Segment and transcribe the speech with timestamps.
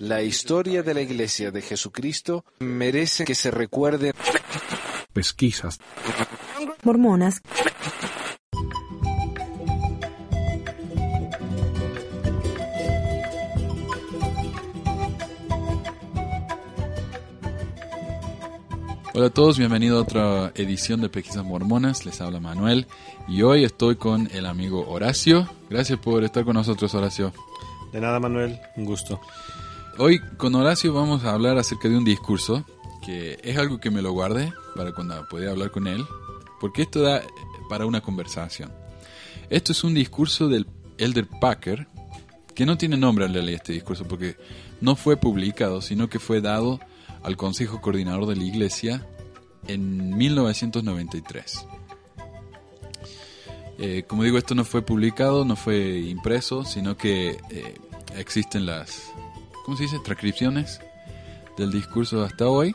[0.00, 4.12] La historia de la Iglesia de Jesucristo merece que se recuerde.
[5.12, 5.78] Pesquisas.
[6.84, 7.40] Mormonas.
[19.14, 22.06] Hola a todos, bienvenido a otra edición de Pesquisas Mormonas.
[22.06, 22.86] Les habla Manuel
[23.26, 25.48] y hoy estoy con el amigo Horacio.
[25.68, 27.32] Gracias por estar con nosotros, Horacio.
[27.92, 29.20] De nada, Manuel, un gusto.
[29.96, 32.64] Hoy con Horacio vamos a hablar acerca de un discurso
[33.04, 36.04] que es algo que me lo guardé para cuando pueda hablar con él,
[36.60, 37.22] porque esto da
[37.68, 38.70] para una conversación.
[39.48, 40.66] Esto es un discurso del
[40.98, 41.86] Elder Packer,
[42.54, 44.36] que no tiene nombre en realidad este discurso, porque
[44.80, 46.80] no fue publicado, sino que fue dado
[47.22, 49.06] al Consejo Coordinador de la Iglesia
[49.66, 51.66] en 1993.
[53.78, 57.74] Eh, como digo, esto no fue publicado, no fue impreso, sino que eh,
[58.16, 59.12] existen las,
[59.64, 60.80] ¿cómo se dice?, transcripciones
[61.56, 62.74] del discurso hasta hoy.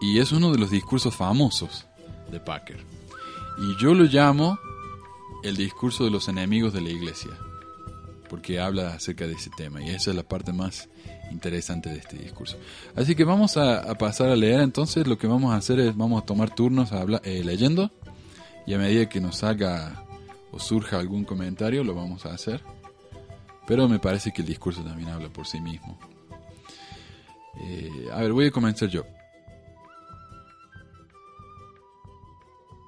[0.00, 1.86] Y es uno de los discursos famosos
[2.30, 2.78] de Packer.
[3.58, 4.58] Y yo lo llamo
[5.42, 7.30] el discurso de los enemigos de la iglesia,
[8.28, 9.82] porque habla acerca de ese tema.
[9.82, 10.88] Y esa es la parte más
[11.32, 12.56] interesante de este discurso.
[12.94, 15.06] Así que vamos a, pasar a leer entonces.
[15.06, 17.90] Lo que vamos a hacer es, vamos a tomar turnos a eh, leyendo.
[18.66, 20.04] Y a medida que nos salga
[20.50, 22.62] o surja algún comentario, lo vamos a hacer.
[23.66, 25.98] Pero me parece que el discurso también habla por sí mismo.
[27.60, 29.04] Eh, a ver, voy a comenzar yo.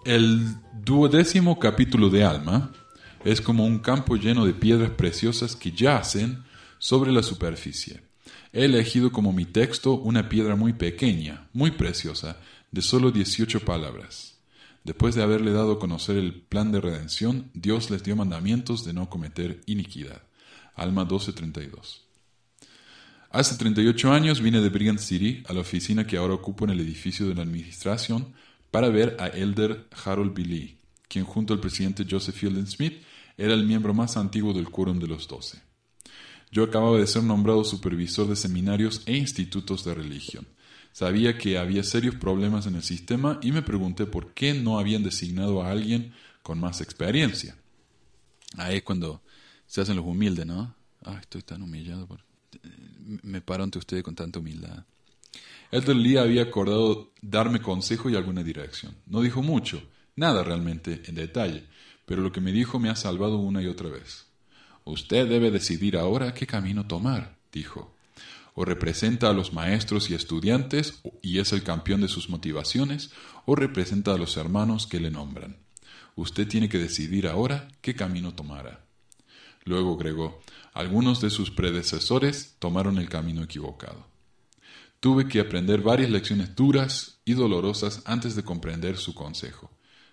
[0.05, 2.73] El duodécimo capítulo de Alma
[3.25, 6.45] es como un campo lleno de piedras preciosas que yacen
[6.79, 8.01] sobre la superficie.
[8.53, 12.39] He elegido como mi texto una piedra muy pequeña, muy preciosa,
[12.71, 14.30] de solo 18 palabras.
[14.85, 18.93] Después de haberle dado a conocer el plan de redención, Dios les dio mandamientos de
[18.93, 20.23] no cometer iniquidad.
[20.75, 22.07] Alma 12:32.
[23.31, 26.81] Hace 38 años vine de Brigham City a la oficina que ahora ocupo en el
[26.81, 28.33] edificio de la administración
[28.71, 30.79] para ver a Elder Harold B.
[31.09, 33.03] quien junto al presidente Joseph Fielding Smith
[33.37, 35.63] era el miembro más antiguo del quórum de los doce.
[36.51, 40.47] Yo acababa de ser nombrado supervisor de seminarios e institutos de religión.
[40.93, 45.03] Sabía que había serios problemas en el sistema y me pregunté por qué no habían
[45.03, 46.13] designado a alguien
[46.43, 47.57] con más experiencia.
[48.57, 49.23] Ahí es cuando
[49.67, 50.75] se hacen los humildes, ¿no?
[51.05, 52.09] Ah, estoy tan humillado.
[53.23, 54.85] Me paro ante ustedes con tanta humildad.
[55.71, 58.97] Elder Lee había acordado darme consejo y alguna dirección.
[59.07, 59.83] No dijo mucho,
[60.17, 61.65] nada realmente en detalle,
[62.05, 64.27] pero lo que me dijo me ha salvado una y otra vez.
[64.85, 67.95] Usted debe decidir ahora qué camino tomar, dijo.
[68.55, 73.11] O representa a los maestros y estudiantes y es el campeón de sus motivaciones,
[73.47, 75.57] o representa a los hermanos que le nombran.
[76.17, 78.85] Usted tiene que decidir ahora qué camino tomará.
[79.65, 80.41] Luego agregó,
[80.73, 84.07] algunos de sus predecesores tomaron el camino equivocado.
[85.01, 89.71] Tuve que aprender varias lecciones duras y dolorosas antes de comprender su consejo.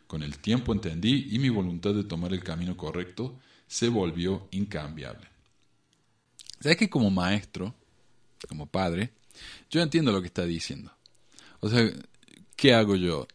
[0.08, 3.38] Con el tiempo entendí y mi voluntad de tomar el camino correcto
[3.68, 5.28] se volvió incambiable.
[6.62, 7.76] ¿Sabes que como maestro,
[8.48, 9.12] como padre,
[9.70, 10.92] yo entiendo lo que está diciendo?
[11.60, 11.90] O sea,
[12.56, 13.28] ¿qué hago yo?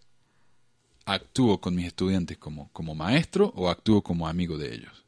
[1.04, 5.04] ¿Actúo con mis estudiantes como, como maestro o actúo como amigo de ellos?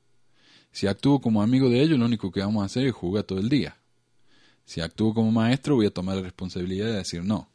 [0.73, 3.39] Si actúo como amigo de ellos, lo único que vamos a hacer es jugar todo
[3.39, 3.77] el día.
[4.65, 7.49] Si actúo como maestro, voy a tomar la responsabilidad de decir no.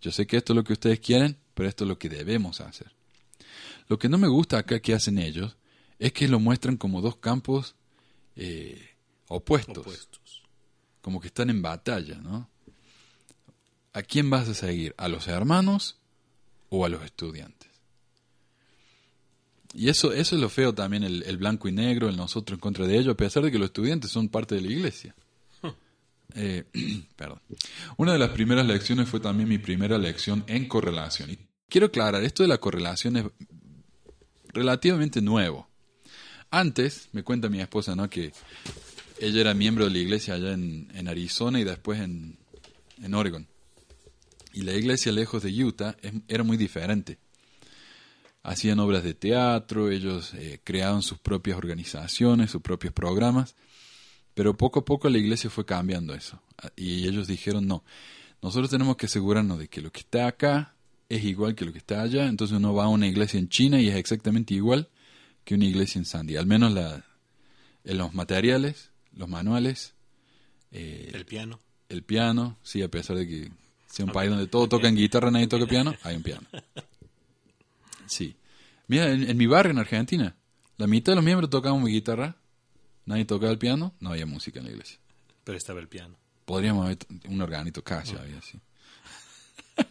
[0.00, 2.60] Yo sé que esto es lo que ustedes quieren, pero esto es lo que debemos
[2.60, 2.90] hacer.
[3.88, 5.56] Lo que no me gusta acá que hacen ellos
[5.98, 7.74] es que lo muestran como dos campos
[8.36, 8.80] eh,
[9.28, 10.20] opuestos, opuestos,
[11.02, 12.48] como que están en batalla, ¿no?
[13.92, 14.94] ¿A quién vas a seguir?
[14.96, 15.98] ¿A los hermanos
[16.70, 17.70] o a los estudiantes?
[19.74, 22.60] Y eso, eso es lo feo también, el, el, blanco y negro, el nosotros en
[22.60, 25.14] contra de ellos, a pesar de que los estudiantes son parte de la iglesia.
[26.34, 26.64] Eh,
[27.16, 27.40] perdón.
[27.96, 31.30] Una de las primeras lecciones fue también mi primera lección en correlación.
[31.30, 31.38] Y
[31.68, 33.24] quiero aclarar, esto de la correlación es
[34.48, 35.68] relativamente nuevo.
[36.50, 38.08] Antes, me cuenta mi esposa, ¿no?
[38.10, 38.32] Que
[39.22, 42.38] ella era miembro de la iglesia allá en, Arizona y después en,
[43.02, 43.46] en, Oregon.
[44.52, 45.96] Y la iglesia lejos de Utah
[46.28, 47.18] era muy diferente.
[48.42, 53.54] Hacían obras de teatro, ellos eh, creaban sus propias organizaciones, sus propios programas,
[54.34, 56.42] pero poco a poco la iglesia fue cambiando eso.
[56.74, 57.84] Y ellos dijeron, no,
[58.42, 60.74] nosotros tenemos que asegurarnos de que lo que está acá
[61.08, 62.26] es igual que lo que está allá.
[62.26, 64.88] Entonces uno va a una iglesia en China y es exactamente igual
[65.44, 66.36] que una iglesia en Sandy.
[66.36, 67.04] Al menos la,
[67.84, 69.94] en los materiales, los manuales.
[70.70, 71.60] Eh, el piano.
[71.88, 73.52] El piano, sí, a pesar de que
[73.86, 76.46] sea un país donde todo toca en guitarra, nadie toca piano, hay un piano.
[78.06, 78.36] Sí.
[78.88, 80.36] Mira, en, mi barrio en Argentina,
[80.76, 82.36] la mitad de los miembros tocaban guitarra,
[83.06, 84.98] nadie tocaba el piano, no había música en la iglesia.
[85.44, 86.16] Pero estaba el piano.
[86.44, 86.98] Podríamos haber
[87.28, 88.58] un organito casi había así.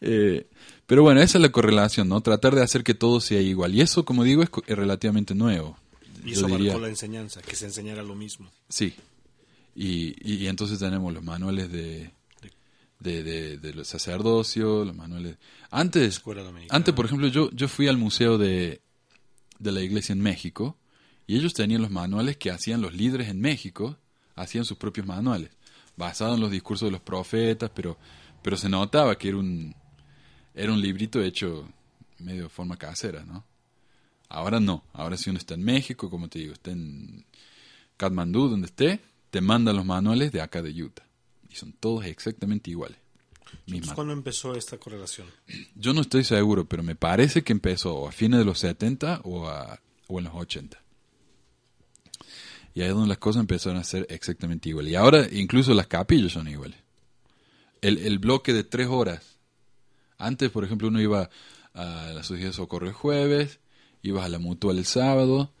[0.00, 0.48] Eh,
[0.84, 2.20] pero bueno, esa es la correlación, ¿no?
[2.22, 3.72] Tratar de hacer que todo sea igual.
[3.72, 5.78] Y eso, como digo, es relativamente nuevo.
[6.24, 8.50] Y Yo eso diría- marcó la enseñanza, que se enseñara lo mismo.
[8.68, 8.94] Sí.
[9.74, 12.10] Y, y, y entonces tenemos los manuales de,
[12.98, 15.36] de, de, de los sacerdocios, los manuales...
[15.70, 16.76] Antes, Escuela dominicana.
[16.76, 18.82] antes por ejemplo, yo, yo fui al museo de,
[19.58, 20.76] de la iglesia en México
[21.26, 23.96] y ellos tenían los manuales que hacían los líderes en México,
[24.34, 25.50] hacían sus propios manuales,
[25.96, 27.96] basados en los discursos de los profetas, pero,
[28.42, 29.74] pero se notaba que era un,
[30.54, 31.68] era un librito hecho
[32.18, 33.44] medio de forma casera, ¿no?
[34.30, 37.26] Ahora no, ahora si uno está en México, como te digo, está en
[37.98, 39.00] Katmandú, donde esté,
[39.30, 41.04] te mandan los manuales de acá de Utah.
[41.50, 42.96] Y son todos exactamente iguales.
[43.66, 43.92] Entonces.
[43.94, 45.26] ¿Cuándo empezó esta correlación?
[45.74, 49.20] Yo no estoy seguro, pero me parece que empezó o a fines de los 70
[49.24, 50.80] o, a- o en los 80.
[52.74, 54.92] Y ahí es donde las cosas empezaron a ser exactamente iguales.
[54.92, 56.78] Y ahora incluso las capillas son iguales.
[57.82, 59.38] El, el bloque de tres horas.
[60.18, 61.30] Antes, por ejemplo, uno iba
[61.74, 63.58] a la Sociedad de Socorro el jueves,
[64.02, 65.52] ibas a la Mutual el sábado,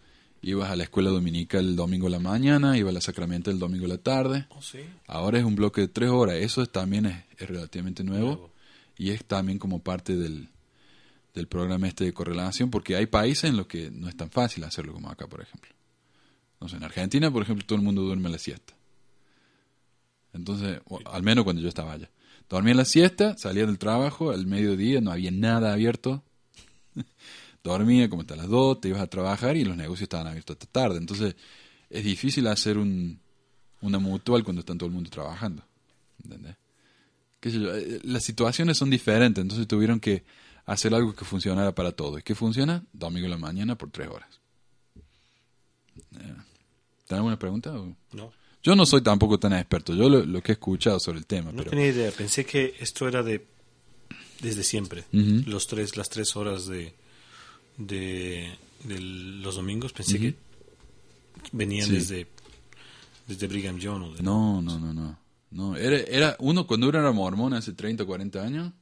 [0.42, 3.58] ibas a la escuela dominical el domingo a la mañana, ibas a la Sacramento el
[3.58, 4.46] domingo a la tarde.
[4.50, 4.78] Oh, sí.
[5.06, 6.36] Ahora es un bloque de tres horas.
[6.36, 8.50] Eso es- también es, es relativamente nuevo, Nuevo.
[8.96, 10.48] y es también como parte del,
[11.34, 14.64] del programa este de correlación, porque hay países en los que no es tan fácil
[14.64, 15.70] hacerlo como acá, por ejemplo.
[16.60, 18.74] No sé, en Argentina, por ejemplo, todo el mundo duerme a la siesta.
[20.32, 22.10] Entonces, o al menos cuando yo estaba allá.
[22.48, 26.22] Dormía la siesta, salía del trabajo, al mediodía no había nada abierto.
[27.62, 30.66] Dormía como hasta las 2, te ibas a trabajar y los negocios estaban abiertos hasta
[30.66, 30.98] tarde.
[30.98, 31.36] Entonces,
[31.90, 33.20] es difícil hacer un,
[33.82, 35.62] una mutual cuando está todo el mundo trabajando.
[36.24, 36.56] ¿Entendés?
[37.40, 40.24] Qué sé yo, eh, Las situaciones son diferentes, entonces tuvieron que
[40.66, 42.20] hacer algo que funcionara para todos.
[42.20, 42.84] ¿Y qué funciona?
[42.92, 44.40] Domingo en la mañana por tres horas.
[46.14, 46.34] Eh,
[47.06, 47.72] ¿Tenés alguna pregunta?
[47.72, 47.96] o?
[48.12, 48.32] No,
[48.62, 51.50] Yo no soy tampoco tan experto, yo lo, lo que he escuchado sobre el tema,
[51.50, 52.10] no pero tenía idea.
[52.12, 53.46] Pensé que esto era de
[54.40, 55.04] desde siempre.
[55.12, 56.94] Los tres, las tres horas de,
[57.80, 58.48] de,
[58.84, 60.34] de los domingos pensé que
[61.52, 61.94] venían Sí.
[61.94, 62.26] desde
[63.26, 64.02] desde Brigham Young.
[64.02, 65.18] o de- no, no, no, no.
[65.50, 68.72] no era, era uno cuando uno era mormón hace 30 o 40 años,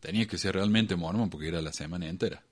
[0.00, 2.42] tenía que ser realmente mormón porque era la semana entera.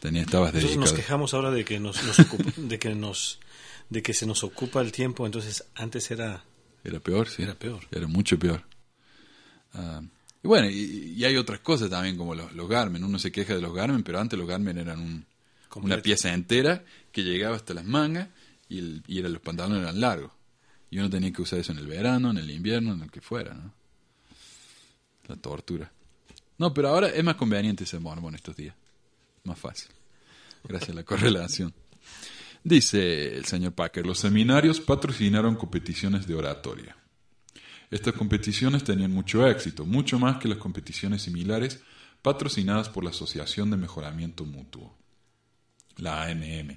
[0.00, 0.96] Tenía, estabas Entonces nos dedicado.
[0.96, 3.38] quejamos ahora de que nos, nos ocupa- de que nos
[3.90, 5.26] de que se nos ocupa el tiempo.
[5.26, 6.44] Entonces antes era
[6.84, 7.42] Era peor, sí.
[7.42, 7.80] Era peor.
[7.90, 8.62] Era mucho peor.
[9.74, 10.00] Ah,
[10.42, 13.04] y bueno, y, y hay otras cosas también como los, los Garmin.
[13.04, 15.26] Uno se queja de los Garmin, pero antes los Garmin eran un-
[15.76, 18.28] una pieza entera que llegaba hasta las mangas
[18.68, 20.32] y, el- y era- los pantalones eran largos.
[20.90, 23.20] Y uno tenía que usar eso en el verano, en el invierno, en el que
[23.20, 23.72] fuera, ¿no?
[25.28, 25.92] La tortura.
[26.58, 28.74] No, pero ahora es más conveniente ser mormón estos días.
[29.44, 29.90] Más fácil.
[30.64, 31.72] Gracias a la correlación.
[32.64, 36.96] Dice el señor Packer, los seminarios patrocinaron competiciones de oratoria.
[37.90, 41.80] Estas competiciones tenían mucho éxito, mucho más que las competiciones similares
[42.22, 44.96] patrocinadas por la Asociación de Mejoramiento Mutuo,
[45.96, 46.76] la AMM.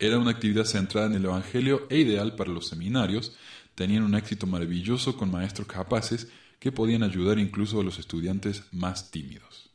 [0.00, 3.36] Era una actividad centrada en el Evangelio e ideal para los seminarios,
[3.74, 6.28] tenían un éxito maravilloso con maestros capaces
[6.58, 9.70] que podían ayudar incluso a los estudiantes más tímidos.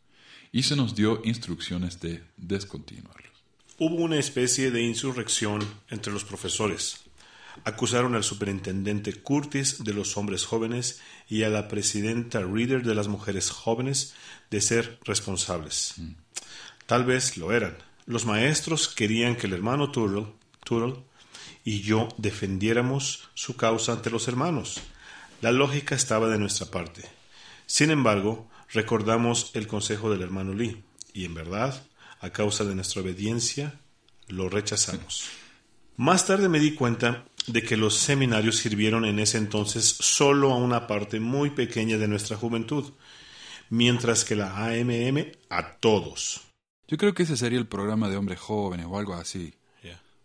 [0.52, 3.32] Y se nos dio instrucciones de descontinuarlos.
[3.80, 7.04] Hubo una especie de insurrección entre los profesores.
[7.66, 13.08] Acusaron al superintendente Curtis de los hombres jóvenes y a la presidenta Reader de las
[13.08, 14.14] mujeres jóvenes
[14.52, 15.96] de ser responsables.
[16.86, 17.78] Tal vez lo eran.
[18.06, 20.34] Los maestros querían que el hermano Turrell,
[20.66, 21.04] Turrell
[21.64, 24.82] y yo defendiéramos su causa ante los hermanos.
[25.42, 27.10] La lógica estaba de nuestra parte.
[27.66, 31.86] Sin embargo, recordamos el consejo del hermano Lee, y en verdad,
[32.20, 33.80] a causa de nuestra obediencia,
[34.28, 35.26] lo rechazamos.
[35.96, 40.58] Más tarde me di cuenta de que los seminarios sirvieron en ese entonces solo a
[40.58, 42.94] una parte muy pequeña de nuestra juventud,
[43.70, 46.42] mientras que la AMM a todos.
[46.88, 49.54] Yo creo que ese sería el programa de hombres jóvenes o algo así.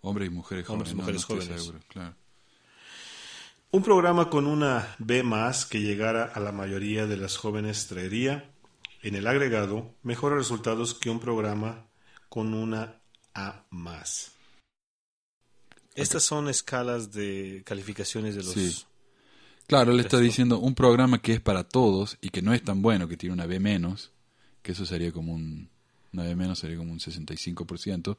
[0.01, 0.93] Hombres y mujeres Hombres jóvenes.
[0.93, 1.63] y no, mujeres no estoy jóvenes.
[1.63, 2.15] seguro, claro.
[3.71, 8.51] Un programa con una B más que llegara a la mayoría de las jóvenes traería,
[9.03, 11.87] en el agregado, mejores resultados que un programa
[12.29, 13.03] con una
[13.35, 14.38] A más.
[16.02, 18.85] Estas son escalas de calificaciones de los Sí.
[19.67, 22.81] Claro, él está diciendo un programa que es para todos y que no es tan
[22.81, 24.12] bueno, que tiene una B menos,
[24.62, 25.69] que eso sería como un...
[26.11, 28.17] Una B menos sería como un 65%.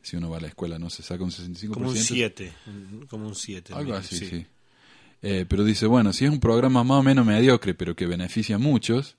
[0.00, 1.68] Si uno va a la escuela no se saca un 65%.
[1.68, 2.52] como un 7,
[3.06, 3.74] como un 7.
[3.74, 4.46] Algo así, sí.
[5.20, 8.56] Eh, pero dice, bueno, si es un programa más o menos mediocre, pero que beneficia
[8.56, 9.16] a muchos,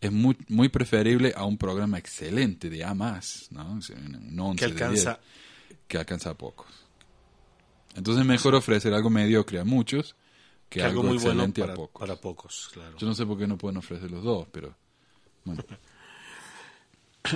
[0.00, 3.64] es muy, muy preferible a un programa excelente de A más, ¿no?
[3.70, 3.80] Un
[4.38, 5.20] 11 Que de alcanza
[5.68, 6.66] 10, que alcanza a pocos.
[7.94, 10.16] Entonces mejor ofrecer algo mediocre a muchos
[10.68, 12.00] que, Que algo, algo muy bueno excelente para, a pocos.
[12.00, 12.96] para pocos, claro.
[12.96, 14.74] Yo no sé por qué no pueden ofrecer los dos, pero
[15.44, 15.64] bueno.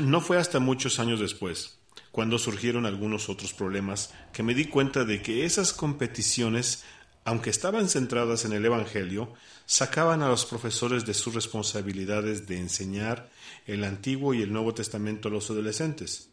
[0.02, 1.78] No fue hasta muchos años después,
[2.10, 6.82] cuando surgieron algunos otros problemas, que me di cuenta de que esas competiciones,
[7.24, 9.32] aunque estaban centradas en el Evangelio,
[9.64, 13.30] sacaban a los profesores de sus responsabilidades de enseñar
[13.66, 16.30] el Antiguo y el Nuevo Testamento a los adolescentes,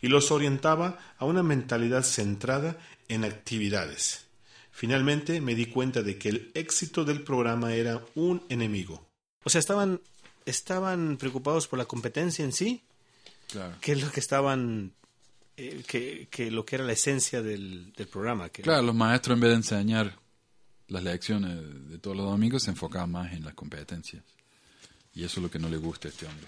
[0.00, 2.78] y los orientaba a una mentalidad centrada
[3.12, 4.26] en actividades.
[4.70, 9.06] Finalmente me di cuenta de que el éxito del programa era un enemigo.
[9.44, 10.00] O sea, estaban,
[10.46, 12.82] estaban preocupados por la competencia en sí,
[13.48, 13.76] Claro.
[13.82, 14.92] que es lo que estaban
[15.58, 19.36] eh, que, que lo que era la esencia del, del programa que Claro, los maestros
[19.36, 20.18] en vez de enseñar
[20.88, 24.22] las lecciones de todos los domingos se enfocaban más en las competencias.
[25.14, 26.46] Y eso es lo que no le gusta a este hombre.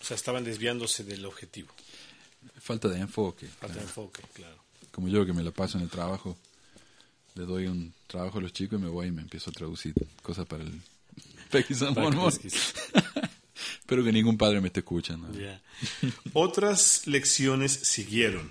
[0.00, 1.68] o sea estaban desviándose del objetivo
[2.60, 3.46] Falta de enfoque.
[3.46, 4.59] falta de enfoque claro
[5.00, 6.36] Como yo que me la paso en el trabajo,
[7.34, 9.94] le doy un trabajo a los chicos y me voy y me empiezo a traducir
[10.20, 10.78] cosas para el
[11.94, 12.26] Mormón.
[12.26, 12.74] pesquise.
[13.80, 15.26] Espero que ningún padre me esté escuchando.
[16.34, 18.50] Otras lecciones siguieron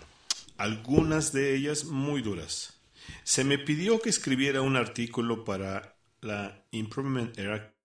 [0.58, 2.74] algunas de ellas muy duras
[3.24, 7.76] se me pidió que escribiera un artículo para la Improvement Era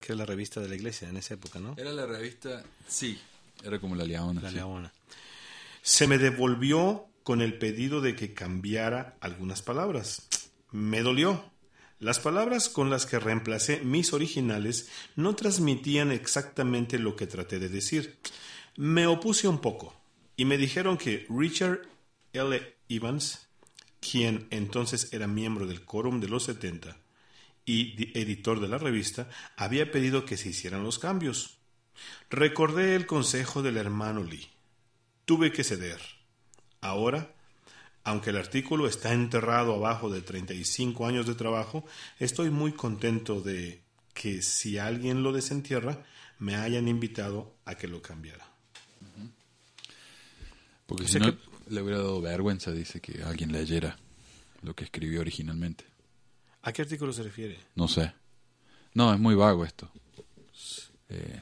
[0.00, 3.20] que es la revista de la iglesia en esa época no Era la revista, sí,
[3.62, 4.40] era como la Leona.
[4.40, 4.54] La sí.
[4.56, 4.92] Leona.
[5.82, 10.28] Se me devolvió con el pedido de que cambiara algunas palabras.
[10.70, 11.50] Me dolió.
[11.98, 17.68] Las palabras con las que reemplacé mis originales no transmitían exactamente lo que traté de
[17.68, 18.18] decir.
[18.76, 19.98] Me opuse un poco
[20.36, 21.80] y me dijeron que Richard
[22.32, 22.76] L.
[22.88, 23.48] Evans,
[24.00, 26.96] quien entonces era miembro del Quórum de los 70
[27.64, 31.56] y di- editor de la revista, había pedido que se hicieran los cambios.
[32.28, 34.48] Recordé el consejo del hermano Lee.
[35.24, 36.00] Tuve que ceder.
[36.84, 37.30] Ahora,
[38.04, 41.86] aunque el artículo está enterrado abajo de 35 años de trabajo,
[42.18, 43.80] estoy muy contento de
[44.12, 46.04] que si alguien lo desentierra,
[46.38, 48.46] me hayan invitado a que lo cambiara.
[50.86, 51.38] Porque O si sea no, que-
[51.74, 53.96] le hubiera dado vergüenza, dice, que alguien leyera
[54.62, 55.84] lo que escribió originalmente.
[56.62, 57.58] ¿A qué artículo se refiere?
[57.74, 58.12] No sé.
[58.92, 59.90] No, es muy vago esto.
[61.08, 61.40] Eh,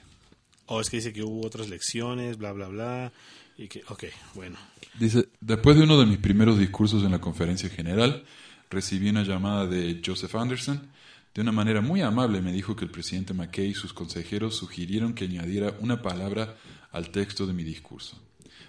[0.67, 3.13] O es que dice que hubo otras lecciones, bla, bla, bla,
[3.89, 4.05] ok,
[4.35, 4.57] bueno.
[4.99, 8.25] Dice, después de uno de mis primeros discursos en la conferencia general,
[8.71, 10.91] recibí una llamada de Joseph Anderson.
[11.35, 15.15] De una manera muy amable me dijo que el presidente McKay y sus consejeros sugirieron
[15.15, 16.57] que añadiera una palabra
[16.91, 18.21] al texto de mi discurso.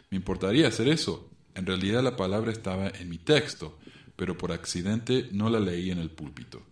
[0.10, 1.30] ¿Me importaría hacer eso?
[1.56, 3.78] En realidad la palabra estaba en mi texto,
[4.16, 6.64] pero por accidente no la leí en el púlpito.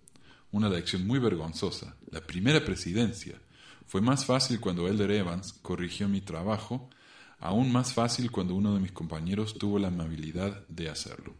[0.51, 1.96] Una lección muy vergonzosa.
[2.10, 3.40] La primera presidencia.
[3.88, 6.90] Fue más fácil cuando Elder Evans corrigió mi trabajo,
[7.42, 11.34] aún más fácil cuando uno de mis compañeros tuvo la amabilidad de hacerlo.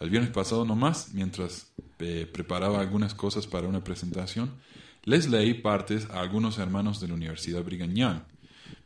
[0.00, 4.52] El viernes pasado nomás, mientras eh, preparaba algunas cosas para una presentación,
[5.04, 8.22] les leí partes a algunos hermanos de la Universidad Brigham.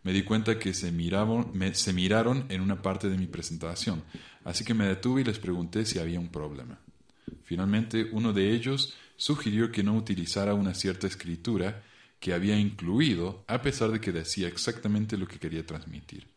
[0.03, 4.03] Me di cuenta que se, miraban, se miraron en una parte de mi presentación,
[4.45, 6.79] así que me detuve y les pregunté si había un problema.
[7.45, 11.83] Finalmente, uno de ellos sugirió que no utilizara una cierta escritura
[12.23, 16.29] que había incluido, a pesar de que decía exactamente lo que quería transmitir.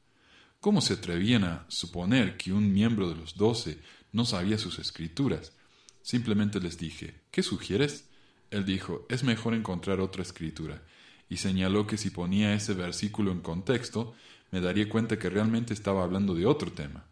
[0.60, 3.78] ¿Cómo se atrevían a suponer que un miembro de los doce
[4.12, 5.54] no sabía sus escrituras?
[6.02, 8.10] Simplemente les dije, ¿qué sugieres?
[8.50, 10.82] Él dijo, es mejor encontrar otra escritura,
[11.30, 14.16] y señaló que si ponía ese versículo en contexto,
[14.50, 17.06] me daría cuenta que realmente estaba hablando de otro tema.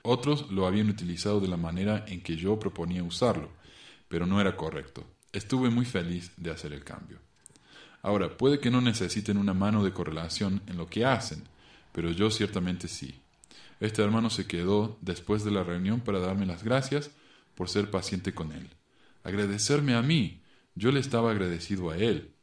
[0.00, 3.50] Otros lo habían utilizado de la manera en que yo proponía usarlo,
[4.08, 5.04] pero no era correcto.
[5.30, 7.18] Estuve muy feliz de hacer el cambio.
[8.04, 11.42] Ahora, puede que no necesiten una mano de correlación en lo que hacen,
[11.90, 13.14] pero yo ciertamente sí.
[13.80, 17.10] Este hermano se quedó después de la reunión para darme las gracias
[17.54, 18.68] por ser paciente con él.
[19.22, 20.42] Agradecerme a mí.
[20.74, 22.34] Yo le estaba agradecido a él.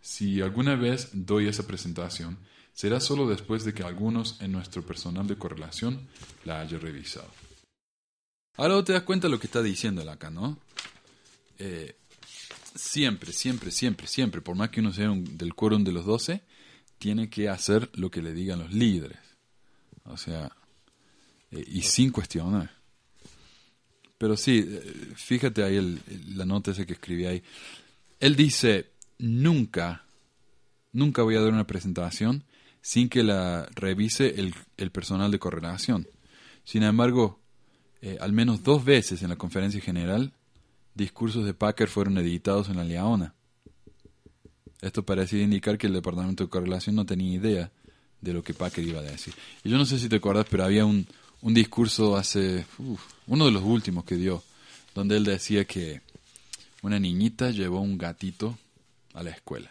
[0.00, 2.38] Si alguna vez doy esa presentación,
[2.72, 6.06] será solo después de que algunos en nuestro personal de correlación
[6.44, 7.32] la haya revisado.
[8.56, 10.58] Ahora te das cuenta lo que está diciendo acá, ¿no?
[11.58, 11.96] Eh,
[12.78, 16.42] siempre, siempre, siempre, siempre, por más que uno sea un- del quórum de los doce,
[16.98, 19.18] tiene que hacer lo que le digan los líderes.
[20.04, 20.50] O sea,
[21.50, 22.70] eh, y sin cuestionar.
[24.16, 26.00] Pero sí, eh, fíjate ahí el-
[26.36, 27.42] la nota esa que escribí ahí.
[28.20, 30.04] Él dice, nunca,
[30.92, 32.44] nunca voy a dar una presentación
[32.80, 36.08] sin que la revise el, el personal de correlación.
[36.64, 37.40] Sin embargo,
[38.02, 40.32] eh, al menos dos veces en la conferencia general,
[40.98, 43.34] discursos de Packer fueron editados en la Leona.
[44.82, 47.72] Esto parecía indicar que el departamento de correlación no tenía idea
[48.20, 49.32] de lo que Packer iba a decir.
[49.64, 51.06] Y yo no sé si te acuerdas, pero había un,
[51.40, 52.66] un discurso hace,
[53.26, 54.42] uno de los últimos que dio,
[54.94, 56.02] donde él decía que
[56.82, 58.58] una niñita llevó un gatito
[59.14, 59.70] a la escuela.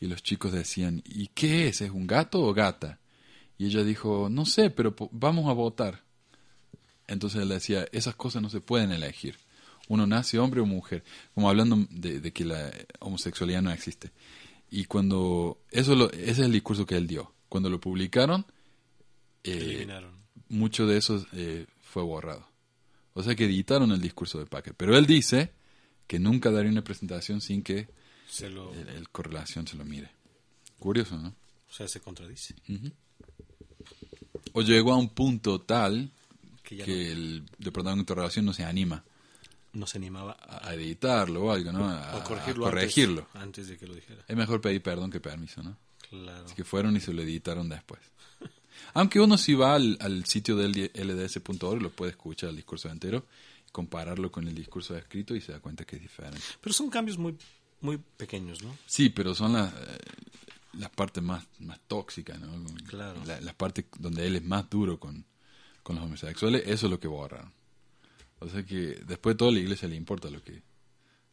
[0.00, 1.82] Y los chicos decían, ¿y qué es?
[1.82, 2.98] ¿Es un gato o gata?
[3.58, 6.02] Y ella dijo, no sé, pero vamos a votar.
[7.06, 9.36] Entonces él decía, esas cosas no se pueden elegir.
[9.88, 14.10] Uno nace hombre o mujer, como hablando de, de que la homosexualidad no existe.
[14.70, 17.32] Y cuando, eso lo, ese es el discurso que él dio.
[17.48, 18.46] Cuando lo publicaron,
[19.44, 20.12] eh, Eliminaron.
[20.48, 22.48] mucho de eso eh, fue borrado.
[23.12, 24.74] O sea que editaron el discurso de Packer.
[24.74, 25.52] Pero él dice
[26.06, 27.88] que nunca daría una presentación sin que
[28.26, 30.10] Se lo, el, el correlación se lo mire.
[30.78, 31.28] Curioso, ¿no?
[31.28, 32.54] o sea, se contradice.
[34.52, 36.10] O llegó a un punto tal
[36.62, 39.04] Que que el departamento de correlación no se anima
[39.74, 41.84] no, se animaba a, a editarlo o algo, ¿no?
[41.88, 43.20] A, a a corregirlo, corregirlo.
[43.34, 44.24] Antes, antes de que lo dijera.
[44.26, 45.76] Es mejor pedir perdón que permiso, ¿no?
[46.08, 46.44] Claro.
[46.44, 48.00] Así que fueron y se lo editaron después.
[48.94, 53.26] Aunque uno si va al, al sitio del lds.org lo puede escuchar el discurso entero,
[53.72, 56.40] compararlo con el discurso escrito y se da cuenta que es diferente.
[56.60, 57.36] Pero son cambios muy,
[57.80, 58.76] muy pequeños, ¿no?
[58.86, 59.98] Sí, pero son las eh,
[60.74, 62.64] las partes más, más tóxicas, ¿no?
[62.86, 63.20] Claro.
[63.26, 65.24] La- las partes donde él es más duro con,
[65.82, 67.52] con los homosexuales, eso es lo que borraron.
[68.44, 70.62] O sea que después de todo a la iglesia le importa lo que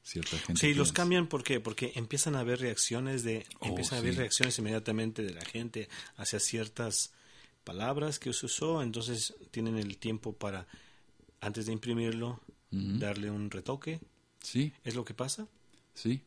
[0.04, 0.94] cierta gente Sí, los piensa.
[0.94, 1.60] cambian ¿por qué?
[1.60, 4.20] porque empiezan a haber reacciones de Oh, empiezan a haber sí.
[4.20, 7.14] reacciones inmediatamente de la gente hacia ciertas
[7.64, 10.68] palabras que se usó, entonces tienen el tiempo para
[11.42, 12.42] antes de imprimirlo
[12.72, 14.00] darle un retoque.
[14.42, 15.48] Sí, ¿Es lo que pasa?
[15.94, 16.24] sí.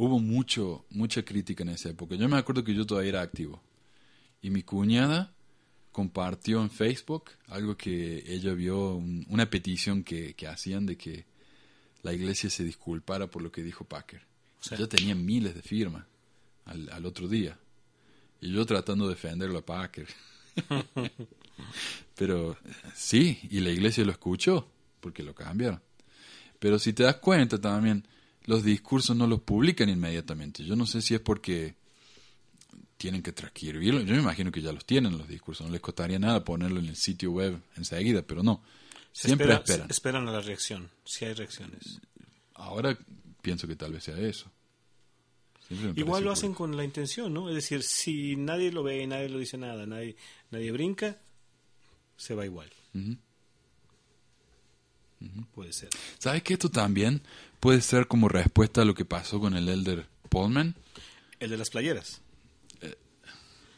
[0.00, 2.14] Hubo mucho, mucha crítica en esa época.
[2.14, 3.60] Yo me acuerdo que yo todavía era activo.
[4.40, 5.34] Y mi cuñada
[5.98, 11.24] compartió en Facebook algo que ella vio, un- una petición que, que hacían de que
[12.04, 14.22] la iglesia se disculpara por lo que dijo Packer.
[14.60, 14.76] Sí.
[14.78, 16.04] Ya tenía miles de firmas
[16.66, 17.58] al, al otro día.
[18.40, 20.06] Y yo tratando de defenderlo a Packer.
[22.14, 22.56] Pero
[22.94, 24.68] sí, y la iglesia lo escuchó,
[25.00, 25.80] porque lo cambiaron.
[26.60, 28.06] Pero si te das cuenta también,
[28.44, 30.64] los discursos no los publican inmediatamente.
[30.64, 31.74] Yo no sé si es porque
[32.96, 34.00] tienen que transcribirlo.
[34.02, 35.66] Yo me imagino que ya los tienen los discursos.
[35.66, 38.62] No les costaría nada ponerlo en el sitio web enseguida, pero no.
[39.12, 39.90] Se Siempre espera- esperan.
[39.90, 42.00] esperan a la reacción, si hay reacciones.
[42.54, 42.96] Ahora
[43.40, 44.50] pienso que tal vez sea eso.
[45.96, 47.48] Igual lo hacen con la intención, ¿no?
[47.50, 50.16] Es decir, si nadie lo ve, nadie lo dice nada, nadie,
[50.50, 51.18] nadie brinca,
[52.16, 52.70] se va igual.
[55.54, 55.88] Puede ser.
[56.18, 57.22] ¿Sabes que esto también
[57.60, 60.74] puede ser como respuesta a lo que pasó con el elder Pullman?
[61.40, 62.20] El de las playeras.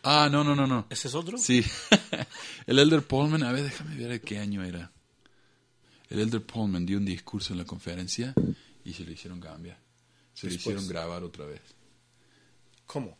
[0.03, 0.87] Ah, no, no, no, no.
[0.91, 1.37] ¿Ese es otro?
[1.39, 1.65] Sí.
[2.67, 4.91] el elder Pullman, a ver, déjame ver qué año era.
[6.09, 8.35] El elder Pullman dio un discurso en la conferencia
[8.85, 9.79] y se lo hicieron cambiar.
[10.35, 11.61] Se lo hicieron grabar otra vez.
[12.87, 13.17] ¿Cómo?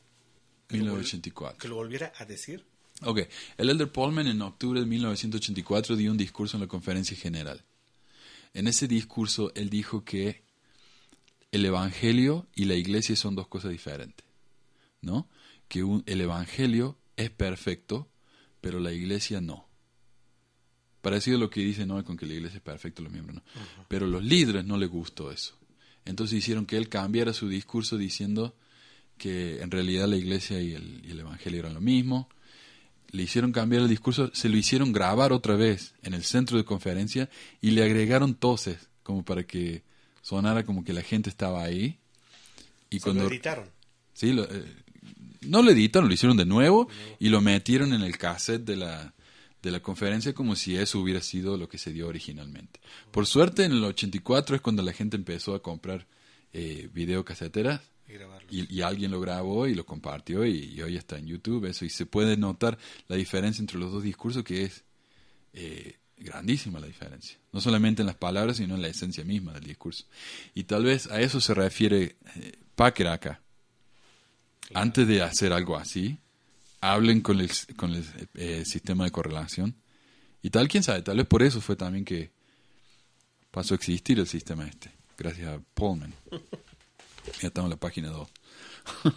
[0.67, 1.59] ¿Que lo vol- 1984.
[1.59, 2.65] ¿Que lo volviera a decir?
[3.03, 3.21] Ok,
[3.57, 7.63] el elder Pullman en octubre de 1984 dio un discurso en la conferencia general.
[8.53, 10.43] En ese discurso él dijo que
[11.53, 14.25] el evangelio y la iglesia son dos cosas diferentes,
[15.03, 15.29] ¿no?
[15.71, 18.11] Que un- el evangelio es perfecto,
[18.61, 19.69] pero la iglesia no.
[21.01, 23.43] Parecido a lo que dice no con que la iglesia es perfecta, los miembros no.
[23.89, 25.57] Pero los líderes no les gustó eso.
[26.05, 28.55] Entonces hicieron que él cambiara su discurso diciendo
[29.17, 32.29] que en realidad la iglesia y el, y el evangelio eran lo mismo,
[33.13, 36.65] le hicieron cambiar el discurso, se lo hicieron grabar otra vez en el centro de
[36.65, 37.31] conferencia
[37.61, 39.83] y le agregaron toses como para que
[40.23, 41.99] sonara como que la gente estaba ahí.
[42.91, 43.71] Y cuando editaron.
[44.13, 44.65] sí, lo, eh,
[45.43, 49.15] no lo editaron, lo hicieron de nuevo y lo metieron en el cassette de la
[49.63, 52.81] de la conferencia como si eso hubiera sido lo que se dio originalmente.
[53.11, 56.07] Por suerte en el 84 es cuando la gente empezó a comprar
[56.53, 58.49] eh, videocaseteras Y grabarlo.
[58.51, 61.85] y, y alguien lo grabó y lo compartió y, y hoy está en YouTube eso
[61.85, 64.83] y se puede notar la diferencia entre los dos discursos que es
[65.53, 69.65] eh, grandísima la diferencia no solamente en las palabras sino en la esencia misma del
[69.65, 70.07] discurso
[70.55, 73.43] y tal vez a eso se refiere eh, Packer acá
[74.75, 76.19] antes de hacer algo así
[76.81, 78.05] hablen con el, con el
[78.35, 79.75] eh, sistema de correlación.
[80.43, 82.31] Y tal quién sabe tal vez por eso fue también que
[83.51, 86.15] pasó a existir el sistema este gracias a Pullman.
[87.41, 88.29] Ya estamos en la página 2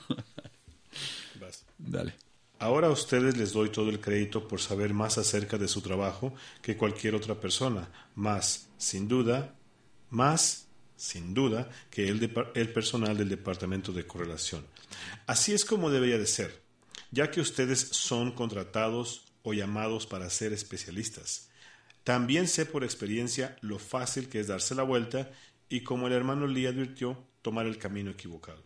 [1.40, 1.66] Vas.
[1.78, 2.14] Dale.
[2.60, 6.34] Ahora a ustedes les doy todo el crédito por saber más acerca de su trabajo
[6.62, 9.56] que cualquier otra persona, más, sin duda,
[10.10, 10.68] más,
[11.04, 14.66] sin duda, que el, el personal del Departamento de Correlación.
[15.28, 16.62] Así es como debería de ser,
[17.12, 21.50] ya que ustedes son contratados o llamados para ser especialistas.
[22.06, 25.30] También sé por experiencia lo fácil que es darse la vuelta
[25.68, 28.64] y, como el hermano Lee advirtió, tomar el camino equivocado.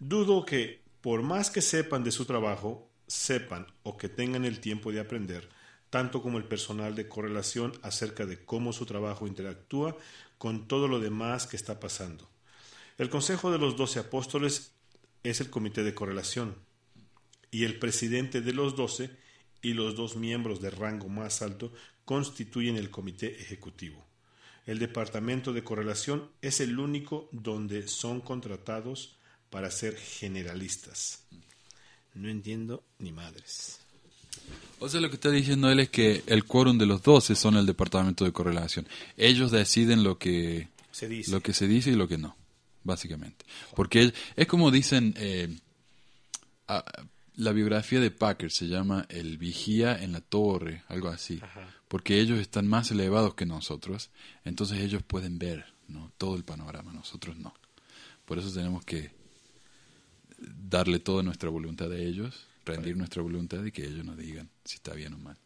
[0.00, 4.90] Dudo que, por más que sepan de su trabajo, sepan o que tengan el tiempo
[4.90, 5.48] de aprender,
[5.88, 9.96] tanto como el personal de correlación acerca de cómo su trabajo interactúa
[10.38, 12.28] con todo lo demás que está pasando.
[12.98, 14.72] El Consejo de los Doce Apóstoles
[15.22, 16.56] es el comité de correlación
[17.50, 19.10] y el presidente de los doce
[19.62, 21.72] y los dos miembros de rango más alto
[22.04, 24.04] constituyen el comité ejecutivo.
[24.66, 29.16] El departamento de correlación es el único donde son contratados
[29.50, 31.24] para ser generalistas.
[32.14, 33.85] No entiendo ni madres.
[34.78, 37.56] O sea, lo que está diciendo él es que el quórum de los doce son
[37.56, 38.86] el departamento de correlación.
[39.16, 41.30] Ellos deciden lo que Se dice.
[41.30, 42.36] lo que se dice y lo que no,
[42.84, 43.44] básicamente.
[43.74, 45.48] Porque es como dicen, eh,
[46.68, 46.84] a-
[47.36, 51.38] la biografía de Packer se llama El vigía en la torre, algo así.
[51.42, 51.68] Ajá.
[51.88, 54.10] Porque ellos están más elevados que nosotros,
[54.44, 56.12] entonces ellos pueden ver ¿no?
[56.18, 57.54] todo el panorama, nosotros no.
[58.24, 59.10] Por eso tenemos que
[60.38, 64.74] darle toda nuestra voluntad a ellos, rendir nuestra voluntad y que ellos nos digan si
[64.76, 65.38] está bien o mal.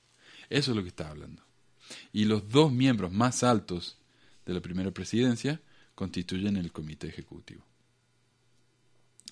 [0.48, 1.42] Eso es lo que está hablando.
[2.12, 3.98] Y los dos miembros más altos
[4.46, 5.60] de la primera presidencia
[5.94, 7.64] constituyen el comité ejecutivo.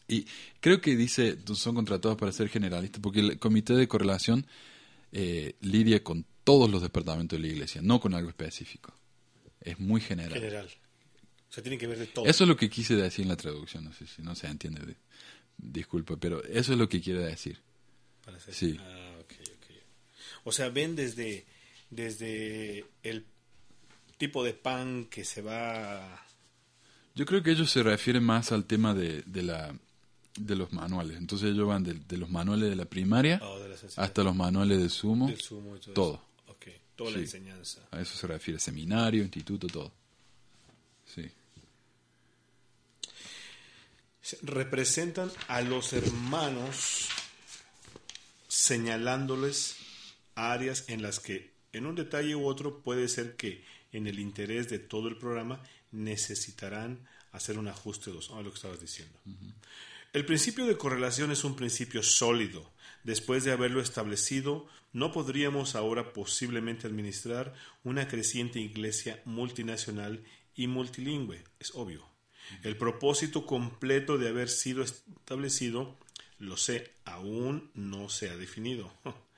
[0.07, 0.27] Y
[0.61, 4.47] creo que dice, son contratados para ser generalistas, porque el comité de correlación
[5.13, 8.95] eh, lidia con todos los departamentos de la iglesia, no con algo específico.
[9.61, 10.33] Es muy general.
[10.35, 10.67] General.
[10.67, 12.25] O sea, tiene que ver de todo.
[12.27, 14.85] Eso es lo que quise decir en la traducción, no sé si no se entiende,
[14.85, 14.97] de-
[15.59, 17.59] disculpa, pero eso es lo que quiere decir.
[18.51, 18.77] Sí.
[18.81, 19.05] Ah.
[20.45, 21.47] O sea, ven desde,
[21.91, 23.27] desde el
[24.17, 26.25] tipo de pan que se va...
[27.15, 29.75] Yo creo que ellos se refieren más al tema de, de la
[30.37, 31.17] de los manuales.
[31.19, 34.79] Entonces ellos van de, de los manuales de la primaria oh, de hasta los manuales
[34.79, 35.27] del sumo.
[35.29, 35.95] del sumo y todo.
[35.95, 36.15] todo.
[36.15, 36.53] eso.
[36.53, 37.23] Ok, toda la Sí.
[37.25, 37.89] enseñanza.
[37.91, 39.93] A eso se refiere seminario, instituto, todo.
[41.05, 41.29] Sí.
[44.43, 47.09] representan a los hermanos
[48.49, 49.77] señalándoles
[50.35, 54.69] áreas en las que en un detalle u otro puede ser que en el interés
[54.69, 59.19] de todo el programa necesitarán hacer un ajuste dos, ah, lo que estabas diciendo.
[60.13, 62.73] El principio de correlación es un principio sólido.
[63.05, 71.45] Después de haberlo establecido, no podríamos ahora posiblemente administrar una creciente iglesia multinacional y multilingüe,
[71.61, 72.09] es obvio.
[72.63, 75.99] El propósito completo de haber sido establecido,
[76.39, 78.93] lo sé, aún no se ha definido.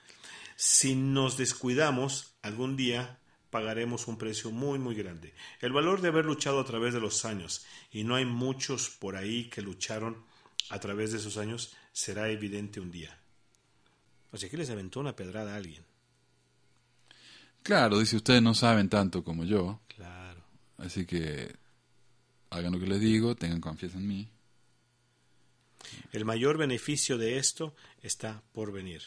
[0.63, 5.33] Si nos descuidamos, algún día pagaremos un precio muy muy grande.
[5.63, 9.17] El valor de haber luchado a través de los años, y no hay muchos por
[9.17, 10.23] ahí que lucharon
[10.69, 13.19] a través de esos años, será evidente un día.
[14.33, 15.83] O sea, que les aventó una pedrada a alguien.
[17.63, 20.43] Claro, dice, ustedes no saben tanto como yo, Claro.
[20.77, 21.57] así que
[22.51, 24.29] hagan lo que les digo, tengan confianza en mí.
[26.13, 29.03] El mayor beneficio de esto está por venir.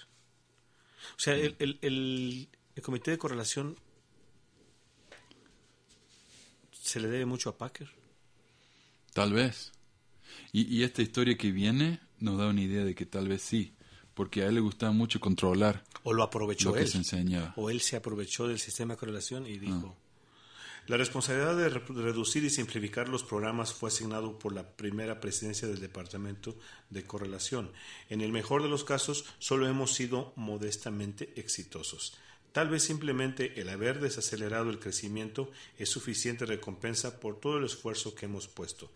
[1.18, 3.78] O sea, el, el, el- el comité de correlación
[6.72, 7.90] se le debe mucho a Packer.
[9.14, 9.72] Tal vez.
[10.52, 13.74] Y, y esta historia que viene nos da una idea de que tal vez sí,
[14.14, 16.88] porque a él le gustaba mucho controlar O lo aprovechó lo que él.
[16.88, 17.54] se enseñaba.
[17.58, 19.96] O él se aprovechó del sistema de correlación y dijo,
[20.86, 25.67] La responsabilidad de re- reducir y simplificar los programas fue asignado por la primera presidencia
[25.67, 26.58] del Departamento
[26.89, 27.72] de Correlación.
[28.10, 32.17] En el mejor de los casos, solo hemos sido modestamente exitosos.
[32.52, 38.13] Tal vez simplemente el haber desacelerado el crecimiento es suficiente recompensa por todo el esfuerzo
[38.13, 38.91] que hemos puesto.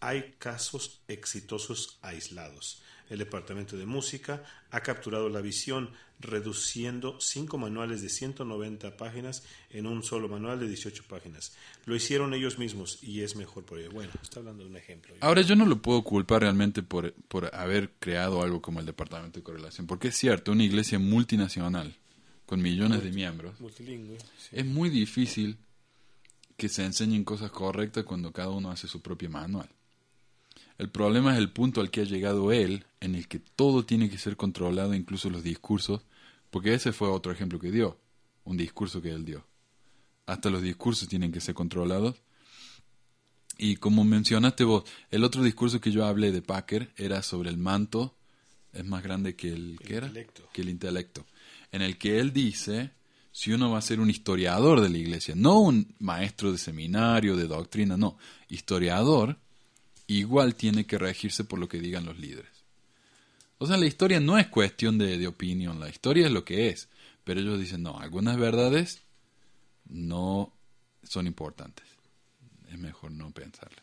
[0.00, 2.82] Hay casos exitosos aislados.
[3.10, 5.90] El Departamento de Música ha capturado la visión
[6.20, 11.56] reduciendo cinco manuales de 190 páginas en un solo manual de 18 páginas.
[11.86, 13.90] Lo hicieron ellos mismos y es mejor por ello.
[13.92, 15.14] Bueno, está hablando de un ejemplo.
[15.20, 19.38] Ahora yo no lo puedo culpar realmente por, por haber creado algo como el Departamento
[19.38, 21.96] de Correlación, porque es cierto, una iglesia multinacional
[22.46, 24.16] con millones de miembros, Multilingüe.
[24.38, 24.48] sí.
[24.52, 25.58] es muy difícil
[26.56, 29.68] que se enseñen cosas correctas cuando cada uno hace su propio manual.
[30.78, 34.08] El problema es el punto al que ha llegado él, en el que todo tiene
[34.08, 36.02] que ser controlado, incluso los discursos,
[36.50, 37.98] porque ese fue otro ejemplo que dio,
[38.44, 39.44] un discurso que él dio.
[40.26, 42.22] Hasta los discursos tienen que ser controlados.
[43.56, 47.58] Y como mencionaste vos, el otro discurso que yo hablé de Packer era sobre el
[47.58, 48.16] manto,
[48.72, 50.12] es más grande que el, ¿qué era?
[50.52, 51.26] Que el intelecto.
[51.72, 52.92] En el que él dice,
[53.32, 57.34] si uno va a ser un historiador de la iglesia, no un maestro de seminario,
[57.34, 58.16] de doctrina, no,
[58.48, 59.38] historiador,
[60.08, 62.50] igual tiene que regirse por lo que digan los líderes.
[63.58, 66.68] O sea, la historia no es cuestión de, de opinión, la historia es lo que
[66.68, 66.88] es.
[67.24, 69.02] Pero ellos dicen, no, algunas verdades
[69.88, 70.52] no
[71.02, 71.84] son importantes.
[72.70, 73.82] Es mejor no pensarle.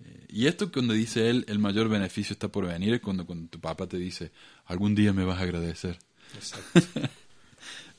[0.00, 3.48] Eh, y esto cuando dice él, el mayor beneficio está por venir, es cuando, cuando
[3.48, 4.32] tu papá te dice,
[4.66, 5.98] algún día me vas a agradecer.
[6.34, 7.00] Exacto.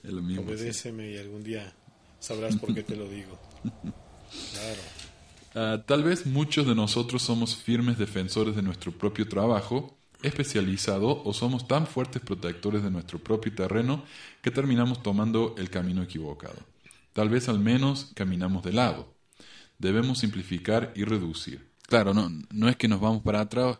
[0.03, 0.43] Es lo mismo.
[0.43, 0.49] sí.
[0.49, 1.73] Obedéceme y algún día
[2.19, 3.39] sabrás por qué te lo digo.
[4.51, 4.81] Claro.
[5.57, 11.33] Ah, tal vez muchos de nosotros somos firmes defensores de nuestro propio trabajo especializado o
[11.33, 14.03] somos tan fuertes protectores de nuestro propio terreno
[14.41, 16.57] que terminamos tomando el camino equivocado.
[17.13, 19.13] Tal vez al menos caminamos de lado.
[19.79, 21.65] Debemos simplificar y reducir.
[21.87, 23.79] Claro, no, no es que nos vamos para atrás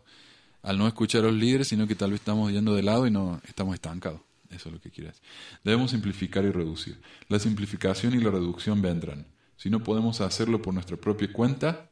[0.64, 3.12] al no escuchar a los líderes, sino que tal vez estamos yendo de lado y
[3.12, 4.22] no estamos estancados.
[4.50, 5.24] Eso es lo que quiere decir.
[5.66, 7.02] Debemos simplificar y reducir.
[7.28, 9.26] La simplificación y la reducción vendrán.
[9.58, 11.90] Si no podemos hacerlo por nuestra propia cuenta,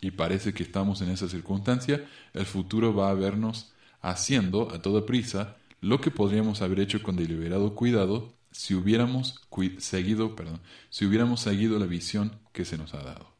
[0.00, 2.04] y parece que estamos en esa circunstancia,
[2.34, 7.16] el futuro va a vernos haciendo a toda prisa lo que podríamos haber hecho con
[7.16, 9.40] deliberado cuidado si hubiéramos
[9.78, 13.34] seguido, perdón, si hubiéramos seguido la visión que se nos ha dado.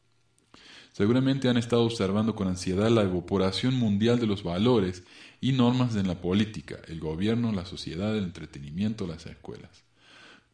[0.91, 5.03] Seguramente han estado observando con ansiedad la evaporación mundial de los valores
[5.41, 9.84] y normas en la política, el gobierno, la sociedad, el entretenimiento, las escuelas.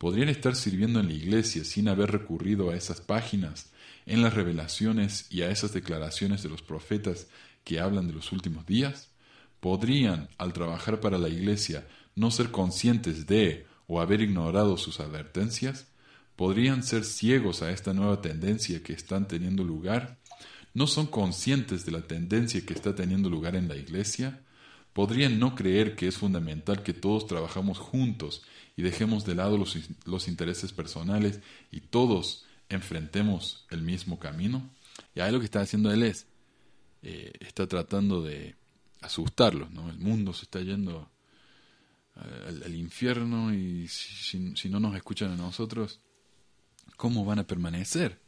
[0.01, 3.71] ¿Podrían estar sirviendo en la iglesia sin haber recurrido a esas páginas,
[4.07, 7.27] en las revelaciones y a esas declaraciones de los profetas
[7.63, 9.11] que hablan de los últimos días?
[9.59, 15.85] ¿Podrían, al trabajar para la iglesia, no ser conscientes de o haber ignorado sus advertencias?
[16.35, 20.17] ¿Podrían ser ciegos a esta nueva tendencia que están teniendo lugar?
[20.73, 24.41] ¿No son conscientes de la tendencia que está teniendo lugar en la iglesia?
[24.93, 28.41] ¿Podrían no creer que es fundamental que todos trabajamos juntos
[28.75, 31.39] y dejemos de lado los, los intereses personales
[31.71, 34.69] y todos enfrentemos el mismo camino?
[35.15, 36.27] Y ahí lo que está haciendo él es,
[37.03, 38.55] eh, está tratando de
[39.01, 39.89] asustarlos, ¿no?
[39.89, 41.09] El mundo se está yendo
[42.15, 45.99] al, infierno y si, si- no nos escuchan a nosotros,
[46.97, 48.19] ¿cómo van a permanecer?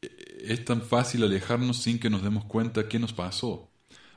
[0.00, 3.70] Es tan fácil alejarnos sin que nos demos cuenta qué nos pasó.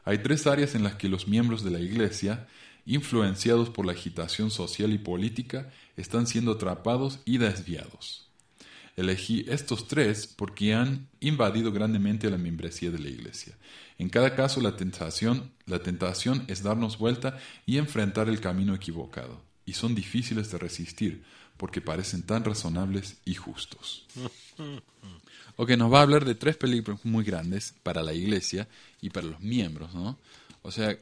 [0.03, 2.47] Hay tres áreas en las que los miembros de la Iglesia,
[2.87, 8.29] influenciados por la agitación social y política, están siendo atrapados y desviados.
[8.95, 13.55] Elegí estos tres porque han invadido grandemente la membresía de la Iglesia.
[13.99, 19.41] En cada caso, la tentación, la tentación es darnos vuelta y enfrentar el camino equivocado,
[19.65, 21.23] y son difíciles de resistir
[21.57, 24.05] porque parecen tan razonables y justos.
[25.59, 28.67] Ok, nos va a hablar de tres peligros muy grandes para la iglesia
[29.01, 30.15] y para los miembros, ¿no?
[30.61, 30.95] O sea,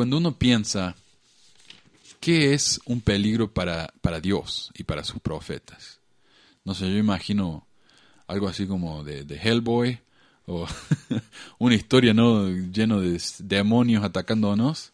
[0.00, 0.96] cuando uno piensa,
[2.20, 6.00] ¿qué es un peligro para, para Dios y para sus profetas?
[6.64, 7.66] No sé, yo imagino
[8.26, 10.00] algo así como de, de Hellboy
[10.46, 10.66] o
[11.58, 12.48] una historia, ¿no?
[12.48, 14.92] Lleno de demonios atacándonos.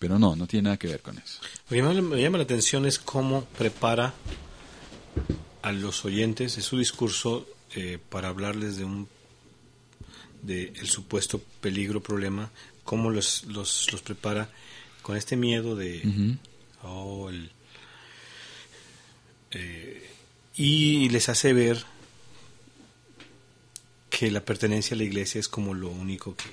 [0.00, 1.38] Pero no, no tiene nada que ver con eso.
[1.70, 4.14] Lo que me llama la atención es cómo prepara
[5.62, 9.06] a los oyentes en su discurso eh, para hablarles de un
[10.42, 12.50] de supuesto peligro problema
[12.88, 14.48] cómo los, los, los prepara
[15.02, 16.36] con este miedo de
[16.82, 17.50] oh, el-
[19.50, 20.10] eh,
[20.56, 21.84] y les hace ver
[24.10, 26.48] que la pertenencia a la iglesia es como lo único que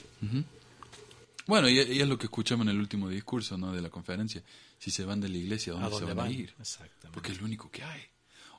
[1.47, 3.71] Bueno, y, y es lo que escuchamos en el último discurso ¿no?
[3.73, 4.43] de la conferencia.
[4.77, 6.27] Si se van de la iglesia, ¿a dónde, ¿A dónde se van, van?
[6.27, 6.53] a ir?
[6.59, 7.09] Exactamente.
[7.13, 8.01] Porque es lo único que hay.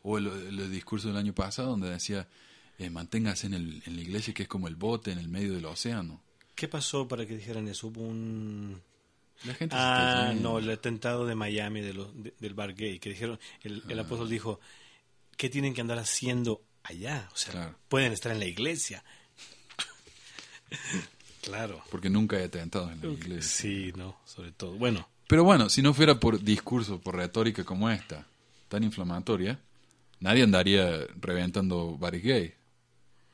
[0.03, 2.27] O el, el discurso del año pasado donde decía,
[2.79, 5.53] eh, manténgase en, el, en la iglesia que es como el bote en el medio
[5.55, 6.23] del océano.
[6.57, 7.87] ¿Qué pasó para que dijeran eso?
[7.87, 8.83] Hubo un
[9.45, 13.11] La gente Ah, no, el atentado de Miami de lo- de- del bar gay, que
[13.11, 13.89] dijeron, el, Ah.
[13.93, 14.59] el apóstol dijo,
[15.37, 17.29] ¿qué tienen que andar haciendo allá?
[17.33, 17.77] O sea, Claro.
[17.89, 19.05] pueden estar en la iglesia.
[21.43, 21.83] claro.
[21.91, 23.43] Porque nunca hay atentados en la iglesia.
[23.43, 24.73] Sí, no, sobre todo.
[24.73, 28.25] Bueno, Pero bueno, si no fuera por discurso, por retórica como esta,
[28.69, 29.59] tan inflamatoria,
[30.21, 32.55] nadie andaría reventando bares gay.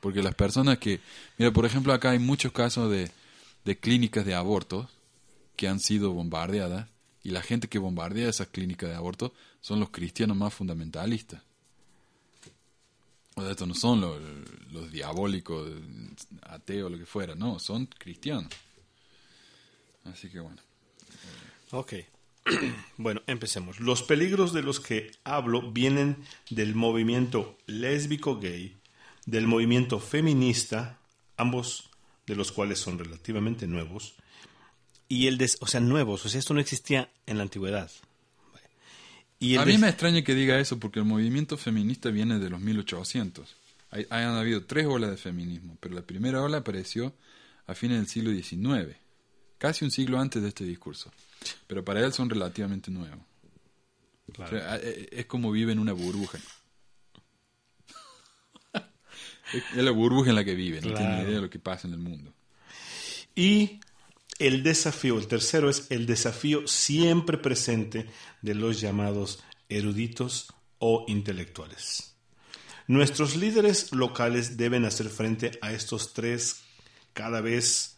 [0.03, 0.99] Porque las personas que...
[1.39, 3.09] Mira, por ejemplo, acá hay muchos casos de,
[3.65, 4.89] de clínicas de abortos
[5.55, 6.89] que han sido bombardeadas
[7.23, 11.41] y la gente que bombardea esas clínicas de aborto son los cristianos más fundamentalistas.
[13.37, 14.21] O sea, estos no son los,
[14.73, 15.71] los diabólicos,
[16.43, 18.53] ateos, lo que fuera, no, son cristianos.
[20.03, 20.61] Así que bueno.
[21.71, 21.93] ok.
[22.97, 23.79] Bueno, empecemos.
[23.79, 26.17] Los peligros de los que hablo vienen
[26.51, 28.77] del movimiento lésbico gay,
[29.27, 30.99] del movimiento feminista,
[31.37, 31.91] ambos
[32.27, 34.15] de los cuales son relativamente nuevos,
[35.09, 37.91] Y el des, o sea, nuevos, o sea, esto no existía en la antigüedad.
[39.39, 42.49] Y el A mí me extraña que diga eso porque el movimiento feminista viene de
[42.49, 43.57] los 1800.
[43.91, 47.13] Hay, han habido tres olas de feminismo, pero la primera ola apareció
[47.67, 48.97] a fines del siglo XIX,
[49.59, 51.13] casi un siglo antes de este discurso.
[51.67, 53.19] Pero para él son relativamente nuevos.
[54.39, 56.39] O sea, eh, es como vive en una burbuja.
[59.53, 61.17] Es la burbuja en la que vive, no tiene Claro.
[61.17, 62.33] ni idea de lo que pasa en el mundo.
[63.35, 63.81] Y
[64.39, 68.07] el desafío, el tercero es el desafío siempre presente
[68.43, 72.17] de los llamados eruditos o intelectuales.
[72.89, 76.63] Nuestros líderes locales deben hacer frente a estos tres
[77.13, 77.97] cada vez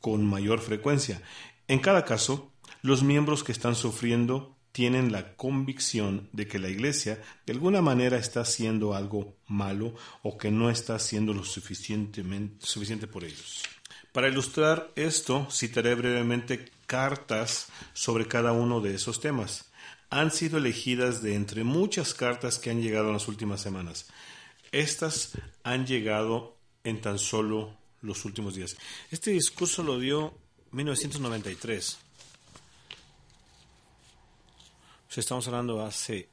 [0.00, 1.20] con mayor frecuencia.
[1.68, 2.50] En cada caso,
[2.82, 8.16] los miembros que están sufriendo tienen la convicción de que la Iglesia de alguna manera
[8.16, 13.62] está haciendo algo malo o que no está haciendo lo suficientemente, suficiente por ellos.
[14.10, 19.70] Para ilustrar esto, citaré brevemente cartas sobre cada uno de esos temas.
[20.08, 24.06] Han sido elegidas de entre muchas cartas que han llegado en las últimas semanas.
[24.72, 28.78] Estas han llegado en tan solo los últimos días.
[29.10, 30.32] Este discurso lo dio
[30.70, 31.98] 1993.
[35.10, 36.28] O sea, estamos hablando hace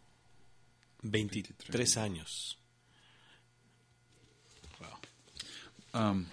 [1.02, 2.60] 23 años.
[5.94, 6.26] Um,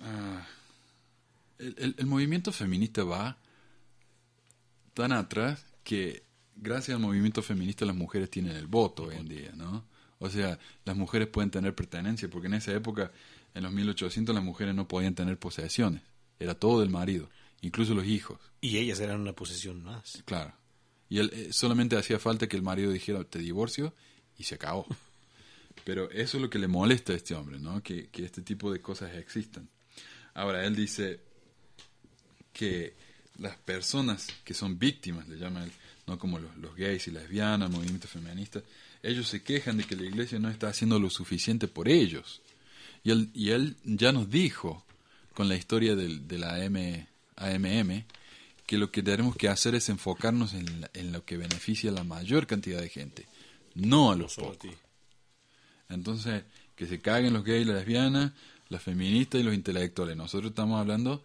[0.00, 0.46] ah,
[1.58, 3.38] el, el- el movimiento feminista va
[4.92, 6.24] tan atrás que
[6.56, 9.86] gracias al movimiento feminista las mujeres tienen el voto hoy en día, ¿no?
[10.18, 13.12] O sea, las mujeres pueden tener pertenencia, porque en esa época,
[13.54, 16.02] en los 1800, las mujeres no podían tener posesiones.
[16.38, 17.30] Era todo del marido,
[17.64, 18.38] incluso los hijos.
[18.60, 20.22] Y ellas eran una posesión más.
[20.24, 20.54] Claro.
[21.08, 23.94] Y él eh, solamente hacía falta que el marido dijera te divorcio
[24.38, 24.86] y se acabó.
[25.84, 27.82] Pero eso es lo que le molesta a este hombre, ¿no?
[27.82, 29.68] Que, que este tipo de cosas existan.
[30.34, 31.20] Ahora, él dice
[32.52, 32.94] que
[33.38, 35.72] las personas que son víctimas, le llama él,
[36.06, 38.62] no como los, los gays y lesbianas, movimientos feministas,
[39.02, 42.40] ellos se quejan de que la iglesia no está haciendo lo suficiente por ellos.
[43.02, 44.84] Y él, y él ya nos dijo,
[45.34, 48.04] con la historia del, de la AM, AMM,
[48.66, 51.94] que lo que tenemos que hacer es enfocarnos en, la- en lo que beneficia a
[51.94, 53.26] la mayor cantidad de gente,
[53.74, 54.58] no a los pocos.
[54.58, 54.70] ti.
[55.88, 56.44] Entonces,
[56.76, 58.32] que se caguen los gays, las lesbianas,
[58.68, 60.16] las feministas y los intelectuales.
[60.16, 61.22] Nosotros estamos hablando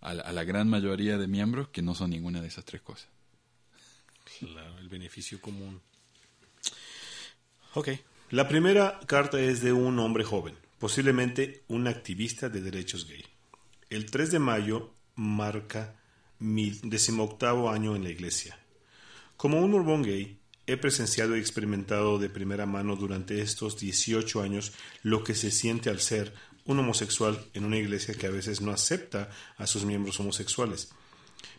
[0.00, 2.82] a la, a la gran mayoría de miembros que no son ninguna de esas tres
[2.82, 3.08] cosas.
[4.38, 5.80] Claro, el beneficio común.
[7.74, 7.88] Ok.
[8.30, 13.24] La primera carta es de un hombre joven, posiblemente un activista de derechos gay.
[13.90, 15.94] El 3 de mayo marca
[16.38, 18.58] mi decimoctavo año en la iglesia.
[19.36, 24.72] Como un mormón gay, he presenciado y experimentado de primera mano durante estos 18 años
[25.02, 28.72] lo que se siente al ser un homosexual en una iglesia que a veces no
[28.72, 30.92] acepta a sus miembros homosexuales.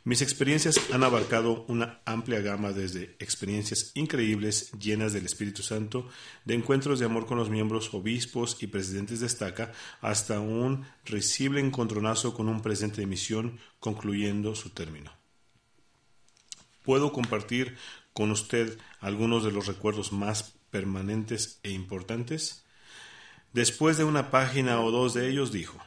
[0.05, 6.09] Mis experiencias han abarcado una amplia gama desde experiencias increíbles llenas del Espíritu Santo,
[6.43, 11.61] de encuentros de amor con los miembros, obispos y presidentes de estaca, hasta un risible
[11.61, 15.13] encontronazo con un presidente de misión concluyendo su término.
[16.83, 17.77] Puedo compartir
[18.11, 22.65] con usted algunos de los recuerdos más permanentes e importantes.
[23.53, 25.79] Después de una página o dos de ellos dijo,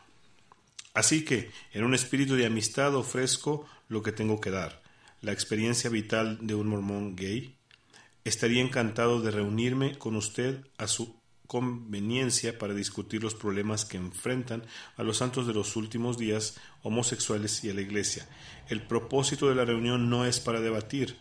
[0.97, 4.83] Así que, en un espíritu de amistad ofrezco lo que tengo que dar,
[5.21, 7.57] la experiencia vital de un mormón gay.
[8.25, 14.65] Estaría encantado de reunirme con usted a su conveniencia para discutir los problemas que enfrentan
[14.97, 18.29] a los santos de los últimos días, homosexuales y a la Iglesia.
[18.69, 21.17] El propósito de la reunión no es para debatir,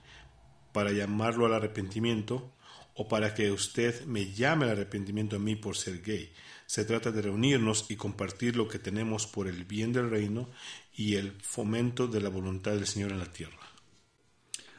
[0.72, 2.52] para llamarlo al arrepentimiento
[2.96, 6.32] o para que usted me llame al arrepentimiento a mí por ser gay.
[6.66, 10.50] Se trata de reunirnos y compartir lo que tenemos por el bien del reino
[10.96, 13.60] y el fomento de la voluntad del Señor en la tierra.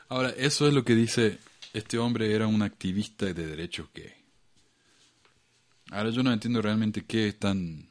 [0.09, 1.39] Ahora, eso es lo que dice
[1.73, 4.15] este hombre era un activista de derechos gay.
[5.91, 7.91] Ahora yo no entiendo realmente qué es tan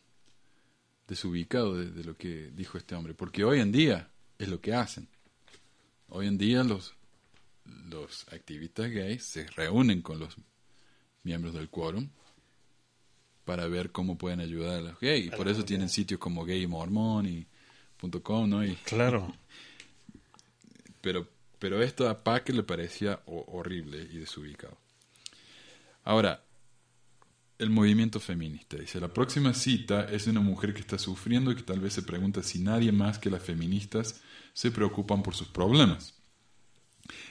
[1.08, 5.08] desubicado de, lo que dijo este hombre, porque hoy en día es lo que hacen.
[6.10, 6.96] Hoy en día los,
[7.66, 10.36] los activistas gays se reúnen con los
[11.24, 12.10] miembros del quórum
[13.46, 15.28] para ver cómo pueden ayudar a los gays.
[15.28, 17.46] Y por eso tienen sitios como Gay Mormón y
[18.24, 18.64] .com, ¿no?
[18.66, 19.34] Y, Claro.
[21.02, 21.28] pero,
[21.60, 24.78] pero esto a Paque le parecía ho- horrible y desubicado.
[26.04, 26.44] Ahora,
[27.58, 31.56] el movimiento feminista dice, la próxima cita es de una mujer que está sufriendo y
[31.56, 34.22] que tal vez se pregunta si nadie más que las feministas
[34.54, 36.14] se preocupan por sus problemas.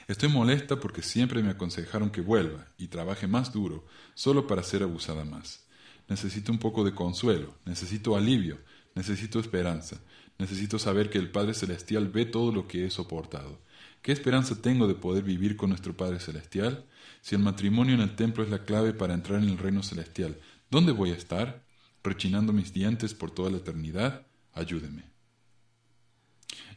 [0.07, 4.83] Estoy molesta porque siempre me aconsejaron que vuelva y trabaje más duro solo para ser
[4.83, 5.64] abusada más.
[6.07, 8.59] Necesito un poco de consuelo, necesito alivio,
[8.93, 9.99] necesito esperanza,
[10.37, 13.59] necesito saber que el Padre Celestial ve todo lo que he soportado.
[14.01, 16.85] ¿Qué esperanza tengo de poder vivir con nuestro Padre Celestial?
[17.21, 20.39] Si el matrimonio en el templo es la clave para entrar en el reino celestial,
[20.69, 21.65] ¿dónde voy a estar?
[22.03, 24.27] ¿Rechinando mis dientes por toda la eternidad?
[24.53, 25.05] Ayúdeme.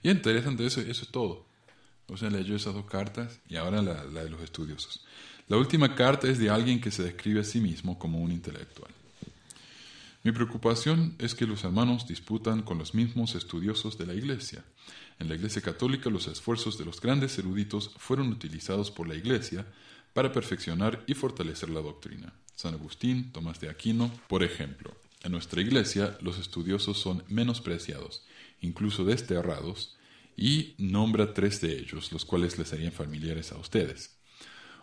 [0.02, 1.46] Y interesante, eso, eso es todo.
[2.06, 5.04] O sea, leyó esas dos cartas y ahora la, la de los estudiosos.
[5.48, 8.90] La última carta es de alguien que se describe a sí mismo como un intelectual.
[10.28, 14.62] Mi preocupación es que los hermanos disputan con los mismos estudiosos de la Iglesia.
[15.18, 19.64] En la Iglesia Católica los esfuerzos de los grandes eruditos fueron utilizados por la Iglesia
[20.12, 22.34] para perfeccionar y fortalecer la doctrina.
[22.54, 24.94] San Agustín, Tomás de Aquino, por ejemplo.
[25.22, 28.26] En nuestra Iglesia los estudiosos son menospreciados,
[28.60, 29.96] incluso desterrados,
[30.36, 34.18] y nombra tres de ellos, los cuales les serían familiares a ustedes.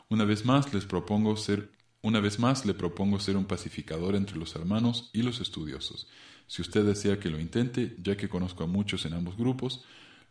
[0.10, 1.70] Una vez más les propongo ser
[2.06, 6.08] una vez más le propongo ser un pacificador entre los hermanos y los estudiosos.
[6.46, 9.84] Si usted desea que lo intente, ya que conozco a muchos en ambos grupos,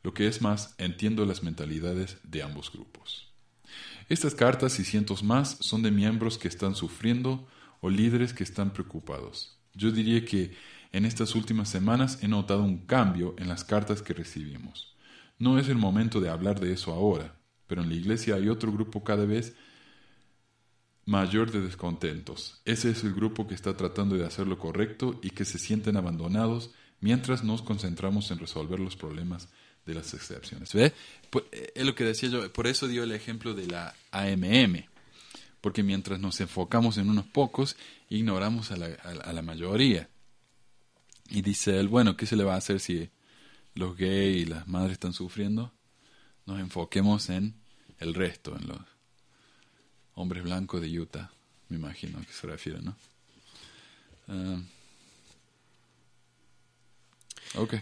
[0.05, 3.27] lo que es más, entiendo las mentalidades de ambos grupos.
[4.09, 7.49] Estas cartas y cientos más son de miembros que están sufriendo
[7.81, 9.59] o líderes que están preocupados.
[9.75, 10.57] Yo diría que
[10.93, 14.95] en estas últimas semanas he notado un cambio en las cartas que recibimos.
[15.41, 17.35] No es el momento de hablar de eso ahora,
[17.67, 19.57] pero en la iglesia hay otro grupo cada vez
[21.07, 22.61] mayor de descontentos.
[22.65, 25.97] Ese es el grupo que está tratando de hacer lo correcto y que se sienten
[25.97, 29.49] abandonados mientras nos concentramos en resolver los problemas
[29.85, 30.73] de las excepciones.
[30.73, 30.93] ¿Ve?
[31.53, 34.87] Eh, es lo que decía yo, por eso dio el ejemplo de la AMM,
[35.61, 37.77] porque mientras nos enfocamos en unos pocos,
[38.09, 40.09] ignoramos a la, a la mayoría.
[41.29, 43.11] Y dice él, bueno, ¿qué se le va a hacer si
[43.75, 45.73] los gays y las madres están sufriendo?
[46.47, 47.55] Nos enfoquemos en
[47.99, 48.94] el resto, en los
[50.15, 51.31] hombres blancos de Utah,
[51.69, 52.97] me imagino a qué se refiere, ¿no?
[54.29, 54.61] Ah.
[57.57, 57.75] ok.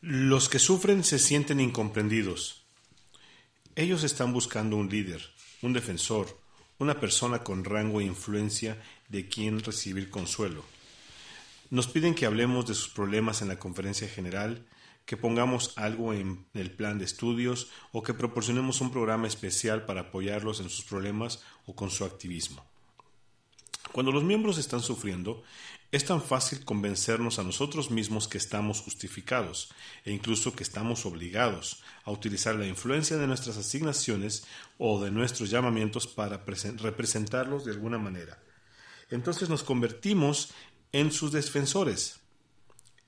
[0.00, 2.62] Los que sufren se sienten incomprendidos.
[3.74, 5.22] Ellos están buscando un líder,
[5.62, 6.38] un defensor,
[6.78, 10.64] una persona con rango e influencia de quien recibir consuelo.
[11.70, 14.66] Nos piden que hablemos de sus problemas en la conferencia general
[15.04, 20.02] que pongamos algo en el plan de estudios o que proporcionemos un programa especial para
[20.02, 22.64] apoyarlos en sus problemas o con su activismo.
[23.92, 25.42] Cuando los miembros están sufriendo,
[25.90, 29.68] es tan fácil convencernos a nosotros mismos que estamos justificados
[30.06, 34.46] e incluso que estamos obligados a utilizar la influencia de nuestras asignaciones
[34.78, 36.42] o de nuestros llamamientos para
[36.78, 38.42] representarlos de alguna manera.
[39.10, 40.54] Entonces nos convertimos
[40.92, 42.21] en sus defensores,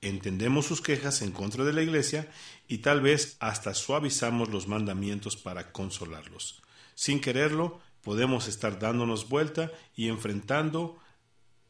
[0.01, 2.31] entendemos sus quejas en contra de la Iglesia
[2.67, 6.61] y tal vez hasta suavizamos los mandamientos para consolarlos.
[6.95, 10.97] Sin quererlo, podemos estar dándonos vuelta y enfrentando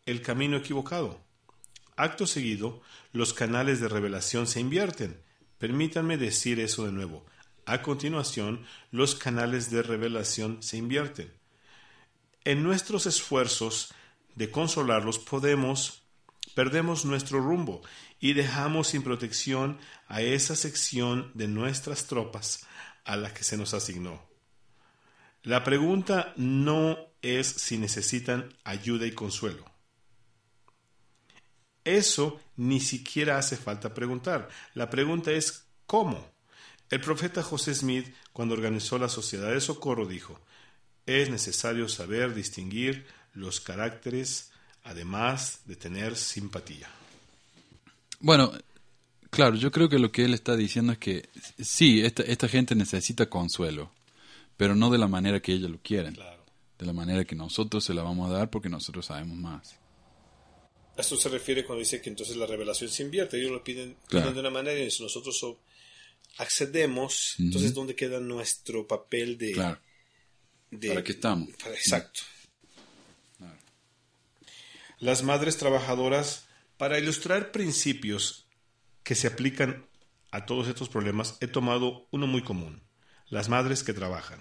[0.05, 1.23] el camino equivocado.
[1.95, 2.81] Acto seguido,
[3.13, 5.21] los canales de revelación se invierten.
[5.57, 7.25] Permítanme decir eso de nuevo.
[7.65, 11.31] A continuación, los canales de revelación se invierten.
[12.43, 13.93] En nuestros esfuerzos
[14.35, 16.04] de consolarlos podemos
[16.55, 17.83] perdemos nuestro rumbo
[18.19, 19.77] y dejamos sin protección
[20.07, 22.65] a esa sección de nuestras tropas
[23.03, 24.23] a la que se nos asignó.
[25.43, 29.63] La pregunta no es si necesitan ayuda y consuelo.
[31.83, 34.49] Eso ni siquiera hace falta preguntar.
[34.73, 36.33] La pregunta es ¿cómo?
[36.89, 40.39] El profeta José Smith, cuando organizó la Sociedad de Socorro, dijo,
[41.05, 44.51] es necesario saber distinguir los caracteres,
[44.85, 46.89] además de tener simpatía.
[48.19, 48.53] Bueno,
[49.29, 51.27] claro, yo creo que lo que él está diciendo es que
[51.59, 53.91] sí, esta, esta gente necesita consuelo,
[54.57, 57.93] pero no de la manera que ellos lo quieren, de la manera que nosotros se
[57.93, 59.75] la vamos a dar porque nosotros sabemos más.
[60.97, 63.97] A esto se refiere cuando dice que entonces la revelación se invierte, ellos lo piden,
[64.09, 65.43] de una manera y nosotros
[66.37, 69.53] accedemos, entonces ¿dónde queda nuestro papel de...
[69.53, 69.79] Claro.
[70.87, 71.49] ¿Para qué estamos?
[71.49, 72.21] exacto.
[74.99, 78.47] Las madres trabajadoras para ilustrar principios
[79.03, 79.85] que se aplican
[80.31, 82.83] a todos estos problemas, he tomado uno muy común,
[83.29, 84.39] las madres que trabajan.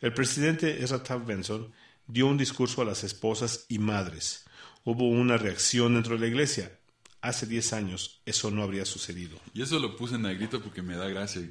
[0.00, 1.72] El presidente Ezra Taft Benson
[2.06, 4.44] dio un discurso a las esposas y madres.
[4.84, 6.78] Hubo una reacción dentro de la iglesia.
[7.20, 9.38] Hace 10 años eso no habría sucedido.
[9.52, 11.42] Y eso lo puse en negrito porque me da gracia.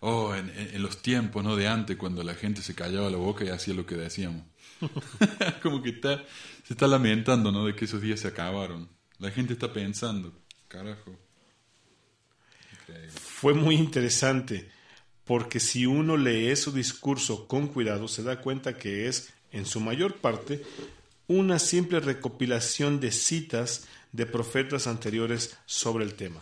[0.00, 1.56] Oh, en, en, los tiempos, ¿no?
[1.56, 4.44] De antes, cuando la gente se callaba la boca y hacía lo que decíamos.
[5.62, 6.24] Como que está,
[6.64, 7.66] se está lamentando, ¿no?
[7.66, 8.88] De que esos días se acabaron.
[9.18, 10.32] La gente está pensando,
[10.68, 11.16] carajo.
[13.10, 14.70] Fue muy interesante,
[15.24, 19.80] porque si uno lee su discurso con cuidado, se da cuenta que es, en su
[19.80, 20.62] mayor parte,
[21.26, 26.40] una simple recopilación de citas de profetas anteriores sobre el tema.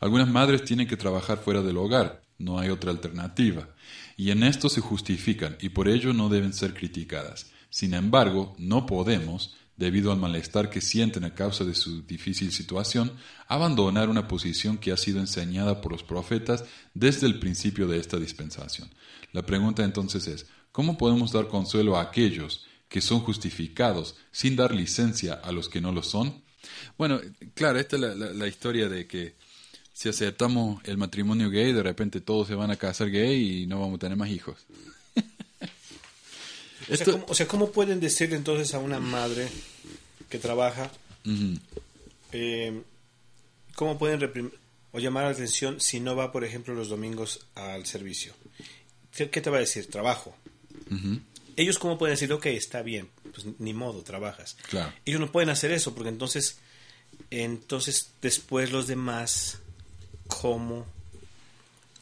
[0.00, 3.68] Algunas madres tienen que trabajar fuera del hogar, no hay otra alternativa,
[4.16, 7.50] y en esto se justifican y por ello no deben ser criticadas.
[7.78, 13.12] Sin embargo, no podemos, debido al malestar que sienten a causa de su difícil situación,
[13.46, 18.16] abandonar una posición que ha sido enseñada por los profetas desde el principio de esta
[18.16, 18.90] dispensación.
[19.32, 24.74] La pregunta entonces es, ¿cómo podemos dar consuelo a aquellos que son justificados sin dar
[24.74, 26.42] licencia a los que no lo son?
[26.96, 27.20] Bueno,
[27.54, 29.36] claro, esta es la, historia de que
[29.92, 33.78] si aceptamos el matrimonio gay, de repente todos se van a casar gay y no
[33.78, 34.66] vamos a tener más hijos.
[36.90, 39.48] O sea, ¿cómo, o sea, ¿cómo pueden decirle entonces a una madre
[40.28, 40.90] que trabaja,
[42.32, 42.82] eh,
[43.74, 44.52] cómo pueden reprim-
[44.92, 48.32] o llamar la atención si no va, por ejemplo, los domingos al servicio?
[49.14, 49.88] ¿Qué, qué te va a decir?
[49.90, 50.34] Trabajo.
[51.56, 54.56] Ellos cómo pueden decir, ok, está bien, pues ni modo, trabajas.
[54.68, 54.92] Claro.
[55.04, 56.58] Ellos no pueden hacer eso porque entonces,
[57.30, 59.58] entonces después los demás,
[60.28, 60.86] ¿cómo,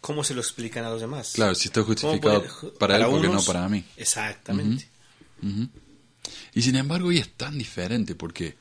[0.06, 1.32] cómo se lo explican a los demás?
[1.34, 3.84] Claro, si está ¿Cómo justificado puede- para, él porque no para mí.
[3.96, 4.88] Exactamente.
[6.54, 8.54] Y sin embargo, hoy es tan diferente porque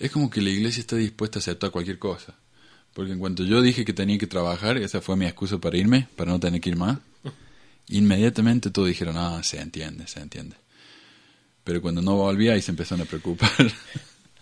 [0.00, 2.34] es como que la iglesia está dispuesta a aceptar cualquier cosa.
[2.92, 6.08] Porque en cuanto yo dije que tenía que trabajar, esa fue mi excusa para irme,
[6.16, 6.98] para no tener que ir más.
[7.88, 10.56] Inmediatamente todos dijeron, ah, se entiende, se entiende.
[11.62, 13.50] Pero cuando no volvía, ahí se empezaron a preocupar.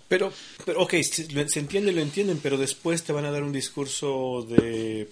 [0.06, 0.32] Pero,
[0.66, 5.10] pero ok, se entiende, lo entienden, pero después te van a dar un discurso de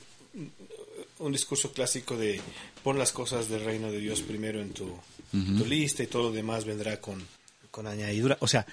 [1.22, 2.40] un discurso clásico de
[2.82, 4.94] pon las cosas del reino de Dios primero en tu,
[5.30, 7.22] tu lista y todo lo demás vendrá con,
[7.70, 8.36] con añadidura.
[8.40, 8.66] O sea,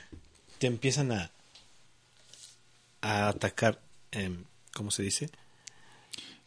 [0.58, 1.32] te empiezan a,
[3.02, 3.80] a atacar,
[4.12, 4.44] em,
[4.74, 5.30] ¿cómo se dice?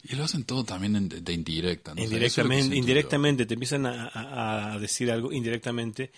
[0.05, 1.93] y lo hacen todo también en- de, indirecta.
[1.95, 6.11] indirectamente, indirectamente te empiezan a, a- a decir algo indirectamente,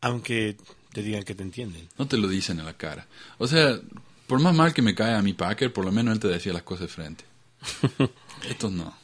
[0.00, 0.56] aunque
[0.92, 1.88] te digan que te entienden.
[1.96, 3.06] No te lo dicen en la cara.
[3.38, 3.78] O sea,
[4.26, 6.52] por más mal que me cae a mi Packer, por lo menos él te decía
[6.52, 7.24] las cosas de frente.
[8.48, 8.94] Estos no.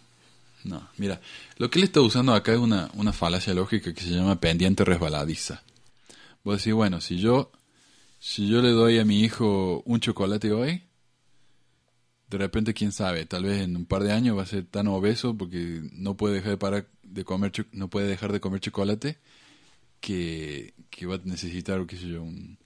[0.65, 1.21] No, mira,
[1.59, 4.83] lo que él está usando acá es una, una falacia lógica que se llama pendiente
[4.85, 5.63] resbaladiza.
[6.43, 7.53] Vos decís, bueno, si yo,
[8.19, 10.83] si yo le doy a mi hijo un chocolate hoy,
[12.31, 14.87] de repente, quién sabe, tal vez en un par de años va a ser tan
[14.89, 19.19] obeso porque no puede dejar de parar de comer, no puede dejar de comer chocolate
[20.01, 22.59] que, que va a necesitar, qué sé yo, un-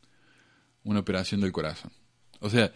[0.85, 1.91] una operación del corazón.
[2.41, 2.73] O sea,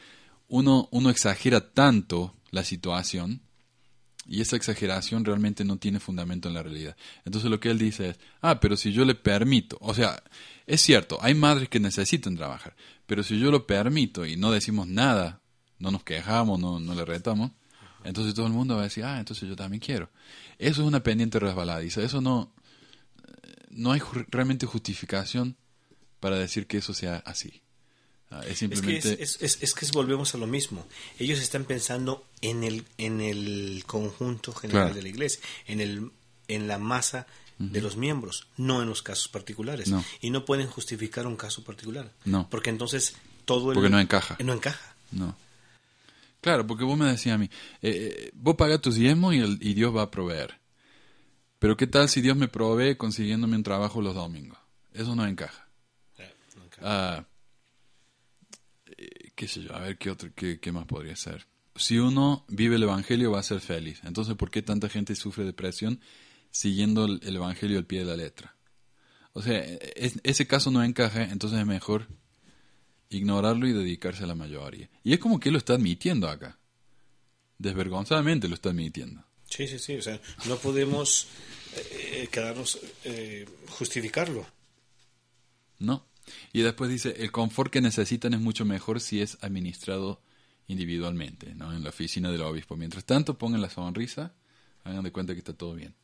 [0.49, 3.43] uno, uno exagera tanto la situación
[4.27, 6.97] y esa exageración realmente no tiene fundamento en la realidad.
[7.25, 10.23] Entonces lo que él dice es, ah, pero si yo le permito, o sea,
[10.67, 12.77] es cierto, hay madres que necesitan trabajar,
[13.07, 15.41] pero si yo lo permito y no decimos nada,
[15.79, 17.51] no nos quejamos, no, no le retamos,
[18.05, 20.11] entonces todo el mundo va a decir, ah, entonces yo también quiero.
[20.59, 22.55] Eso es una pendiente resbaladiza, eso no,
[23.71, 25.57] no hay realmente justificación
[26.21, 27.63] para decir que eso sea así.
[28.35, 29.23] Ah, es Es que, simplemente...
[29.23, 30.87] es, es- es- es que volvemos a lo mismo.
[31.19, 34.95] Ellos están pensando en el, en el conjunto general Claro.
[34.95, 36.11] de la iglesia, en, el,
[36.49, 37.27] en la masa
[37.59, 39.89] de los miembros, no en los casos particulares.
[39.89, 40.03] No.
[40.21, 42.11] Y no pueden justificar un caso particular.
[42.25, 42.49] No.
[42.51, 43.15] Porque entonces
[43.45, 43.75] todo el...
[43.75, 44.37] Porque no encaja.
[44.43, 44.95] No encaja.
[45.13, 45.37] No.
[46.41, 47.45] Claro, porque vos me decías a mí,
[47.83, 50.59] eh, eh, vos pagas tus diezmos y, el- y Dios va a proveer.
[51.61, 54.59] Pero ¿qué tal si Dios me provee consiguiéndome un trabajo los domingos?
[54.93, 55.69] Eso no encaja.
[56.57, 56.83] No encaja.
[56.83, 57.25] Ah, eh,
[59.43, 61.49] qué sé yo, a ver qué, otro, qué, qué más podría ser.
[61.75, 63.99] Si uno vive el Evangelio va a ser feliz.
[64.05, 65.99] Entonces, ¿por qué tanta gente sufre depresión
[66.53, 68.55] siguiendo el, el Evangelio al pie de la letra?
[69.33, 72.07] O sea, es- ese caso no encaja, entonces es mejor
[73.11, 74.89] ignorarlo y dedicarse a la mayoría.
[75.03, 76.57] Y es como que él lo está admitiendo acá.
[77.59, 79.25] Desvergonzadamente lo está admitiendo.
[79.51, 79.97] Sí, sí, sí.
[79.97, 81.27] O sea, no podemos
[81.91, 82.79] eh, quedarnos...
[83.03, 84.47] eh, justificarlo.
[85.81, 86.07] ¿No?
[86.53, 90.21] Y después dice, el confort que necesitan es mucho mejor si es administrado
[90.69, 91.73] individualmente, ¿no?
[91.73, 92.77] En la oficina del obispo.
[92.77, 94.35] Mientras tanto, pongan la sonrisa,
[94.85, 95.95] hagan de cuenta que está todo bien.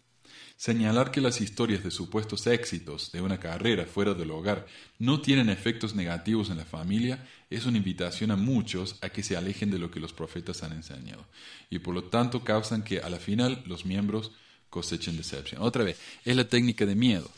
[0.56, 4.66] Señalar que las historias de supuestos éxitos de una carrera fuera del hogar
[4.98, 9.36] no tienen efectos negativos en la familia es una invitación a muchos a que se
[9.36, 11.24] alejen de lo que los profetas han enseñado
[11.70, 14.32] y por lo tanto causan que a la final los miembros
[14.68, 15.62] cosechen decepción.
[15.62, 17.30] Otra vez, es la técnica de miedo.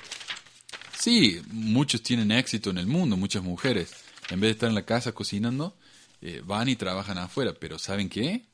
[1.01, 3.90] Sí, muchos tienen éxito en el mundo, muchas mujeres.
[4.28, 5.74] En vez de estar en la casa cocinando,
[6.20, 8.44] eh, van y trabajan afuera, pero ¿saben qué?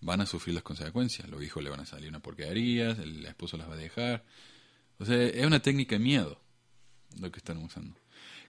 [0.00, 1.28] Van a sufrir las consecuencias.
[1.28, 4.24] Los hijos le van a salir una porquería, el esposo las va a dejar.
[5.00, 6.40] O sea, es una técnica de miedo
[7.18, 7.98] lo que están usando.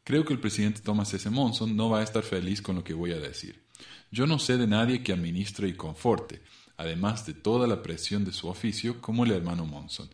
[0.03, 1.27] Creo que el presidente Thomas S.
[1.27, 3.63] Monson no va a estar feliz con lo que voy a decir.
[4.11, 6.43] Yo no sé de nadie que administre y conforte,
[6.77, 10.09] además de toda la presión de su oficio, como el hermano Monson.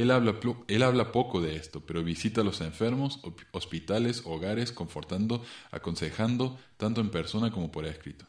[0.00, 0.38] Él habla,
[0.68, 3.20] él habla poco de esto, pero visita a los enfermos,
[3.52, 8.26] hospitales, hogares, confortando, aconsejando, tanto en persona como por escrito.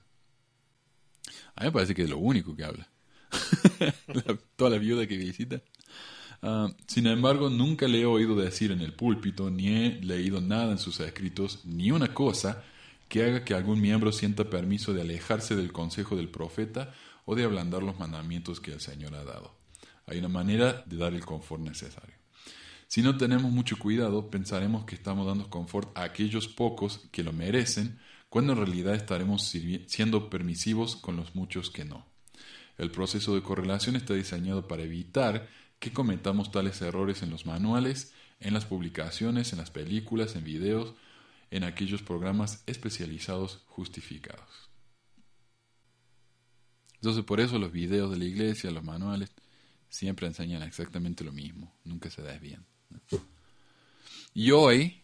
[1.56, 2.88] A mí me parece que es lo único que habla.
[4.08, 5.62] La- toda la viuda que visita.
[6.44, 10.72] Ah, sin embargo, nunca le he oído decir en el púlpito, ni he leído nada
[10.74, 12.64] en sus escritos, ni una cosa
[13.10, 16.94] que haga que algún miembro sienta permiso de alejarse del consejo del profeta
[17.26, 19.59] o de ablandar los mandamientos que el Señor ha dado.
[20.10, 22.16] Hay una manera de dar el confort necesario.
[22.88, 27.32] Si no tenemos mucho cuidado, pensaremos que estamos dando confort a aquellos pocos que lo
[27.32, 28.00] merecen,
[28.30, 29.44] cuando en realidad estaremos
[29.86, 32.08] siendo permisivos con los muchos que no.
[32.80, 35.48] El proceso de correlación está diseñado para evitar
[35.78, 40.96] que cometamos tales errores en los manuales, en las publicaciones, en las películas, en videos,
[41.52, 44.70] en aquellos programas especializados justificados.
[46.96, 49.32] Entonces por eso los videos de la iglesia, los manuales,
[49.90, 52.66] siempre enseñan exactamente lo mismo, nunca se desvían.
[54.34, 55.02] Y hoy,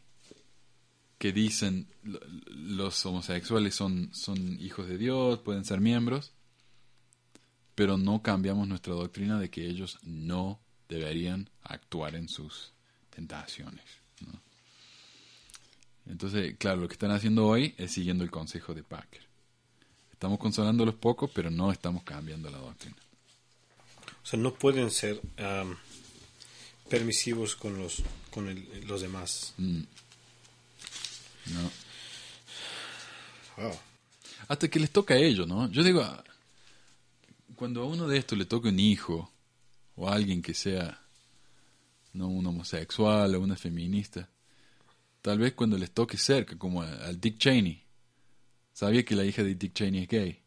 [1.17, 6.33] que dicen lo- los homosexuales son, son hijos de Dios, pueden ser miembros,
[7.73, 12.73] pero no cambiamos nuestra doctrina de que ellos no deberían actuar en sus
[13.09, 13.83] tentaciones.
[16.05, 19.25] Entonces, claro, lo que están haciendo hoy es siguiendo el consejo de Packer.
[20.11, 22.95] Estamos consolándolos poco, pero no estamos cambiando la doctrina.
[24.25, 25.77] O sea, no pueden ser am,
[26.89, 28.01] permisivos con los
[28.31, 29.53] con el- los demás.
[29.57, 29.81] Mm.
[31.53, 31.71] No.
[33.57, 33.77] Wow.
[34.47, 35.69] Hasta que les toca a ellos, ¿no?
[35.71, 36.03] Yo digo,
[37.55, 39.31] cuando a uno de estos le toque un hijo
[39.95, 41.01] o a alguien que sea
[42.13, 44.27] no un homosexual o una feminista,
[45.21, 47.81] tal vez cuando les toque cerca, como al Dick Cheney.
[48.73, 50.39] Sabía que la hija de Dick Cheney es gay.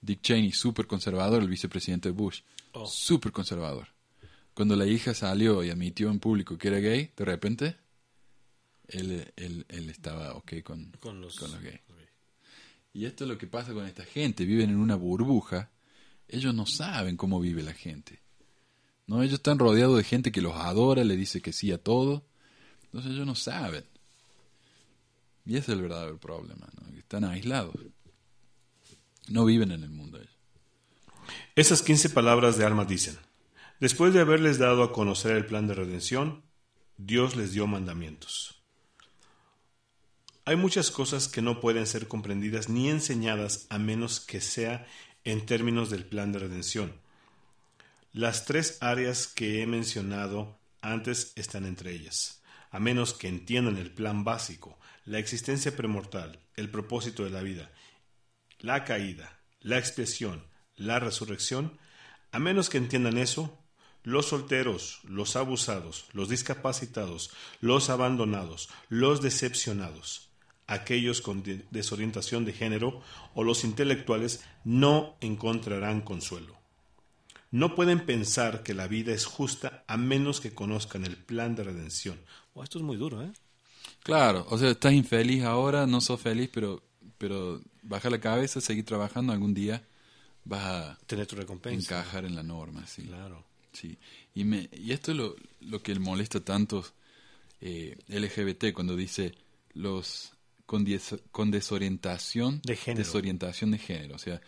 [0.00, 2.40] Dick Cheney, súper conservador, el vicepresidente de Bush.
[2.72, 2.86] Oh.
[2.86, 3.88] Súper conservador.
[4.54, 7.76] Cuando la hija salió y admitió en público que era gay, de repente,
[8.88, 11.80] él, él, él estaba ok con, Con los- con los gays.
[12.92, 14.44] Y esto es lo que pasa con esta gente.
[14.44, 15.70] Viven en una burbuja.
[16.26, 18.20] Ellos no saben cómo vive la gente.
[19.06, 19.22] ¿no?
[19.22, 22.26] Ellos están rodeados de gente que los adora, le dice que sí a todo.
[22.84, 23.84] Entonces ellos no saben.
[25.46, 26.68] Y ese es el verdadero problema.
[26.80, 26.90] ¿no?
[26.92, 27.74] que Están aislados.
[29.28, 30.36] No viven en el mundo ellos.
[31.54, 33.18] Esas 15 palabras de Alma dicen,
[33.80, 36.42] después de haberles dado a conocer el plan de redención,
[36.96, 38.62] Dios les dio mandamientos.
[40.44, 44.86] Hay muchas cosas que no pueden ser comprendidas ni enseñadas a menos que sea
[45.24, 46.92] en términos del plan de redención.
[48.12, 52.42] Las tres áreas que he mencionado antes están entre ellas.
[52.70, 57.70] A menos que entiendan el plan básico, la existencia premortal, el propósito de la vida,
[58.58, 60.44] la caída, la expiación,
[60.80, 61.78] la resurrección,
[62.32, 63.56] a menos que entiendan eso,
[64.02, 70.30] los solteros, los abusados, los discapacitados, los abandonados, los decepcionados,
[70.66, 73.02] aquellos con de- desorientación de género
[73.34, 76.56] o los intelectuales no encontrarán consuelo.
[77.50, 81.64] No pueden pensar que la vida es justa a menos que conozcan el plan de
[81.64, 82.18] redención.
[82.54, 83.32] Oh, esto es muy duro, ¿eh?
[84.02, 86.82] Claro, o sea, estás infeliz ahora, no sos feliz, pero,
[87.18, 89.82] pero baja la cabeza, seguir trabajando, algún día
[90.50, 91.78] vas a Tener tu recompensa.
[92.00, 93.02] encajar en la norma, sí.
[93.04, 93.44] Claro.
[93.72, 93.96] Sí,
[94.34, 96.84] y, me, y esto es lo, lo que molesta tanto
[97.60, 99.32] eh, LGBT cuando dice
[99.74, 100.32] los
[100.66, 103.04] con, des- con desorientación De género.
[103.04, 104.16] desorientación de género.
[104.16, 104.40] O sea,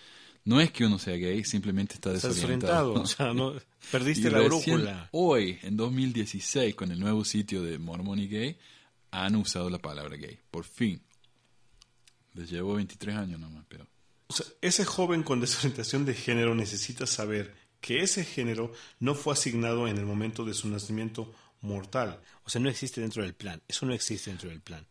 [0.45, 2.95] no es que uno sea gay, simplemente está desorientado.
[2.95, 3.03] desorientado.
[3.03, 3.55] O sea, no,
[3.93, 5.09] perdiste Y la brújula.
[5.13, 8.57] Hoy, en 2016, con el nuevo sitio de Mormon y Gay,
[9.13, 10.37] han usado la palabra gay.
[10.51, 11.01] Por fin.
[12.35, 13.87] Les llevo 23 años nomás, pero...
[14.33, 19.35] O sea, ese joven con desorientación de género necesita saber que ese género no fue
[19.35, 22.21] asignado en el momento de su nacimiento mortal.
[22.45, 23.61] O sea, no existe dentro del plan.
[23.69, 24.87] Eso no existe dentro del plan.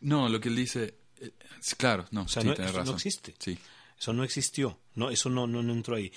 [0.00, 0.94] No, lo que él dice...
[1.20, 1.32] eh,
[1.76, 2.94] claro, no, sea, sí, no- tenés eso no razón.
[2.96, 3.34] existe.
[3.38, 3.58] Sí.
[3.98, 4.78] Eso no existió.
[4.94, 6.12] No, eso no, no, no entró ahí.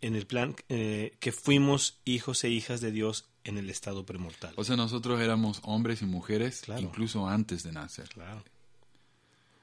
[0.00, 4.52] En el plan eh, que fuimos hijos e hijas de Dios en el estado premortal.
[4.56, 6.82] O sea, nosotros éramos hombres y mujeres Claro.
[6.82, 8.08] incluso antes de nacer.
[8.10, 8.44] Claro.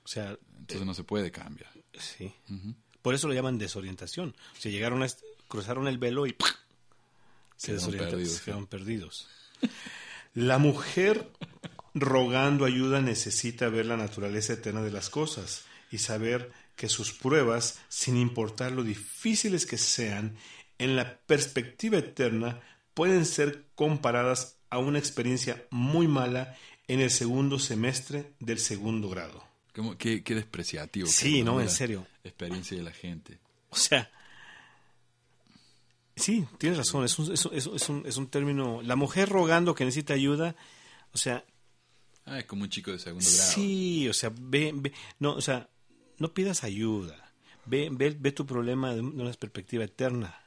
[0.03, 1.69] O sea, Entonces no se puede cambiar.
[1.99, 2.33] Sí.
[3.01, 4.35] Por eso lo llaman desorientación.
[4.57, 5.07] O sea, llegaron a
[5.47, 6.35] cruzaron el velo y
[7.55, 8.45] se Quedaron desorientaron, perdidos, se sí.
[8.45, 9.27] quedaron perdidos.
[10.33, 11.31] La mujer
[11.93, 17.79] rogando ayuda necesita ver la naturaleza eterna de las cosas y saber que sus pruebas,
[17.89, 20.37] sin importar lo difíciles que sean,
[20.77, 22.61] en la perspectiva eterna
[22.93, 26.55] pueden ser comparadas a una experiencia muy mala
[26.87, 29.46] en el segundo semestre del segundo grado.
[29.77, 31.07] Como, qué, qué despreciativo.
[31.07, 32.05] Sí, no, en serio.
[32.23, 33.37] Experiencia de la gente.
[33.69, 34.09] O sea,
[36.15, 38.81] sí, tienes razón, es un, es, un- es un- es un, es un término...
[38.81, 40.55] La mujer rogando que necesita ayuda,
[41.13, 41.45] o sea,
[42.25, 43.51] Ah, es como un chico de segundo grado.
[43.51, 45.69] sí, o sea, ve, ve- no, o sea,
[46.17, 47.31] no pidas ayuda,
[47.65, 50.37] ve, ve, ve tu problema de una perspectiva eterna.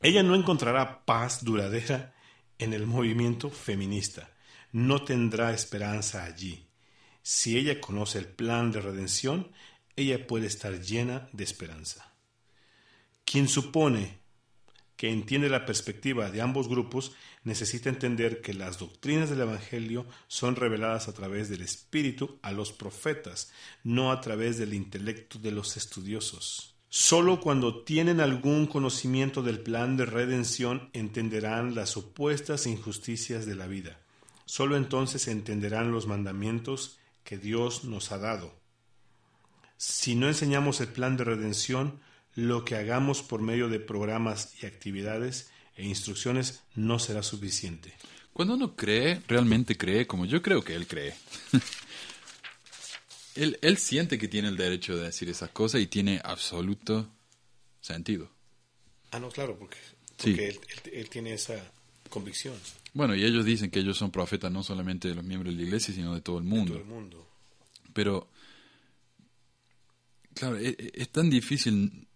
[0.00, 2.12] Ella no encontrará paz duradera
[2.58, 4.28] en el movimiento feminista.
[4.72, 6.63] No tendrá esperanza allí.
[7.26, 9.50] Si ella conoce el plan de redención,
[9.96, 12.12] ella puede estar llena de esperanza.
[13.24, 14.18] Quien supone
[14.96, 17.12] que entiende la perspectiva de ambos grupos
[17.42, 22.72] necesita entender que las doctrinas del Evangelio son reveladas a través del Espíritu a los
[22.72, 23.50] profetas,
[23.84, 26.74] no a través del intelecto de los estudiosos.
[26.90, 33.66] Solo cuando tienen algún conocimiento del plan de redención entenderán las supuestas injusticias de la
[33.66, 33.98] vida.
[34.44, 38.54] Solo entonces entenderán los mandamientos que Dios nos ha dado.
[39.76, 42.00] Si no enseñamos el plan de redención,
[42.34, 47.92] lo que hagamos por medio de programas y actividades e instrucciones no será suficiente.
[48.32, 51.14] Cuando uno cree, realmente cree, como yo creo que él cree.
[53.36, 57.08] él, él siente que tiene el derecho de decir esas cosas y tiene absoluto
[57.80, 58.30] sentido.
[59.10, 59.76] Ah, no, claro, porque,
[60.18, 60.30] Sí.
[60.30, 61.54] porque él, él- él tiene esa
[62.08, 62.54] convicción
[62.94, 65.66] Bueno, y ellos dicen que ellos son profetas no solamente de los miembros de la
[65.66, 66.72] iglesia, sino de todo el de mundo.
[66.74, 67.28] todo el mundo.
[67.92, 68.28] Pero,
[70.32, 72.06] claro, e- e- es, tan difícil.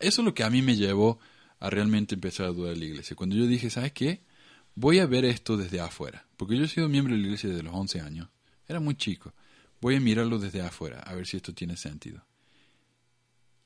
[0.00, 1.18] Eso es lo que a mí me llevó
[1.60, 3.16] a realmente empezar a dudar de la iglesia.
[3.16, 4.22] Cuando yo dije, ¿sabes qué?
[4.74, 6.26] Voy a ver esto desde afuera.
[6.38, 8.28] Porque yo he sido miembro de la iglesia desde los 11 años.
[8.66, 9.34] Era muy chico.
[9.80, 12.24] Voy a mirarlo desde afuera, a ver si esto tiene sentido.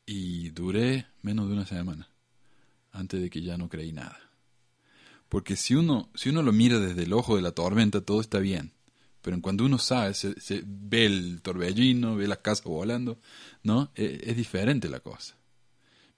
[0.06, 2.08] Y duré menos de una semana
[2.90, 4.18] antes de que ya no creí nada.
[5.32, 8.38] Porque si uno, si uno lo mira desde el ojo de la tormenta, todo está
[8.38, 8.74] bien.
[9.22, 13.18] Pero en cuando uno sabe, se, se ve el torbellino, ve la casa volando,
[13.62, 13.90] ¿no?
[13.94, 15.34] E- Es, diferente la cosa.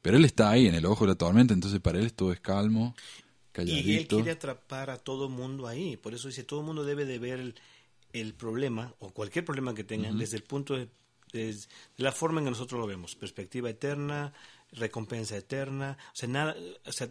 [0.03, 2.41] Pero él está ahí en el ojo de la tormenta, entonces para él todo es
[2.41, 3.03] calmo, Y
[3.37, 4.17] él calladito.
[4.17, 5.97] quiere atrapar a todo mundo ahí.
[5.97, 7.55] Por eso dice, todo el mundo debe de ver el,
[8.13, 10.89] el problema o cualquier problema que tengan desde el punto de,
[11.33, 13.15] desde la forma en que nosotros lo vemos.
[13.15, 14.33] Perspectiva eterna,
[14.73, 15.97] recompensa eterna.
[16.13, 17.09] O sea, nada, o sea,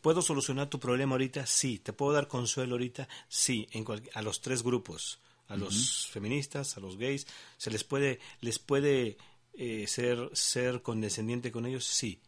[0.00, 1.46] ¿puedo solucionar tu problema ahorita?
[1.46, 1.78] Sí.
[1.78, 3.08] ¿Te puedo dar consuelo ahorita?
[3.28, 3.66] Sí.
[3.72, 5.20] En cual- a los tres grupos.
[5.48, 7.26] A los feministas, a los gays.
[7.56, 9.16] ¿Se les puede, les puede
[9.54, 11.84] eh, ser, ser condescendiente con ellos?
[11.84, 12.20] Sí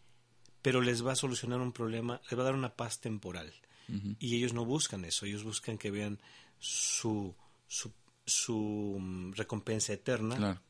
[0.62, 3.51] pero les va a solucionar un problema, les va a dar una paz temporal.
[4.18, 6.21] Y ellos no buscan eso, ellos buscan que vean
[6.59, 7.35] su,
[7.66, 7.91] su,
[8.27, 10.37] su mm, recompensa eterna.
[10.37, 10.61] Claro.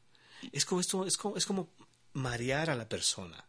[0.52, 1.70] Es como esto, es como, es como
[2.12, 3.44] marear a la persona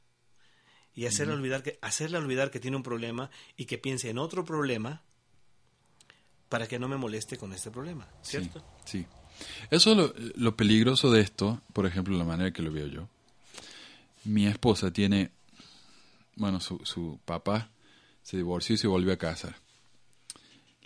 [0.94, 4.44] y hacerle olvidar que, hacerle olvidar que tiene un problema y que piense en otro
[4.44, 5.02] problema
[6.50, 8.64] para que no me moleste con este problema, ¿cierto?
[8.84, 9.08] Sí, sí.
[9.70, 13.08] Eso es lo, lo peligroso de esto, por ejemplo, la manera que lo veo yo.
[14.26, 15.32] Mi esposa tiene,
[16.36, 17.72] bueno, su, su papá
[18.22, 19.56] se divorció y se volvió a casar.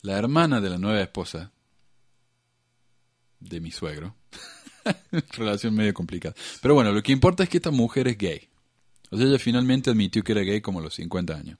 [0.01, 1.51] La hermana de la nueva esposa
[3.39, 4.15] de mi suegro,
[5.31, 6.35] relación medio complicada.
[6.61, 8.49] Pero bueno, lo que importa es que esta mujer es gay.
[9.17, 11.59] Sea, ella finalmente admitió que era gay como a los 50 años.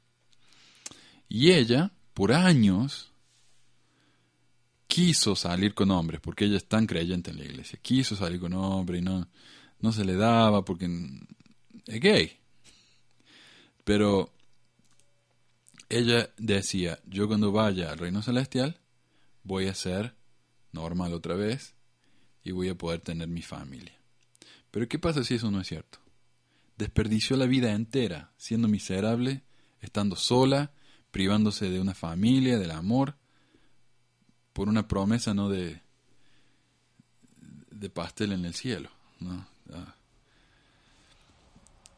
[1.28, 3.12] Y ella, por años,
[4.88, 7.80] quiso salir con hombres, porque ella es tan creyente en la iglesia.
[7.82, 9.28] Quiso salir con hombres y no,
[9.80, 10.90] no se le daba porque
[11.88, 12.38] es gay.
[13.84, 14.32] Pero
[15.90, 18.80] ella decía, yo cuando vaya al reino celestial
[19.44, 20.16] voy a ser
[20.72, 21.74] normal otra vez
[22.44, 23.94] y voy a poder tener mi familia.
[24.72, 26.00] Pero ¿qué pasa si eso no es cierto?
[26.78, 29.44] Desperdició la vida entera siendo miserable,
[29.82, 30.72] estando sola,
[31.12, 33.16] privándose de una familia, del amor,
[34.54, 35.82] por una promesa no de
[37.72, 39.46] de pastel en el cielo, ¿no?
[39.72, 39.96] Ah.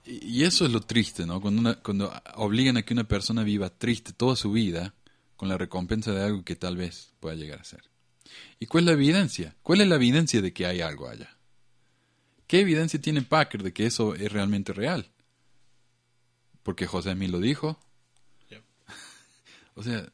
[0.05, 1.39] Y eso es lo triste, ¿no?
[1.39, 4.95] Cuando, una- cuando obligan a que una persona viva triste toda su vida
[5.35, 7.83] con la recompensa de algo que tal vez pueda llegar a ser.
[8.59, 9.55] ¿Y cuál es la evidencia?
[9.61, 11.36] ¿Cuál es la evidencia de que hay algo allá?
[12.47, 15.11] ¿Qué evidencia tiene Packer de que eso es realmente real?
[16.63, 17.79] Porque José Smith lo dijo.
[19.75, 20.11] O sea,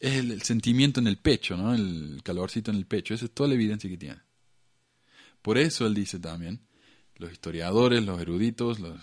[0.00, 1.72] es el, el sentimiento en el pecho, ¿no?
[1.72, 3.14] El calorcito en el pecho.
[3.14, 4.18] Esa es toda la evidencia que tiene.
[5.40, 6.60] Por eso él dice también,
[7.14, 9.00] los historiadores, los eruditos, los,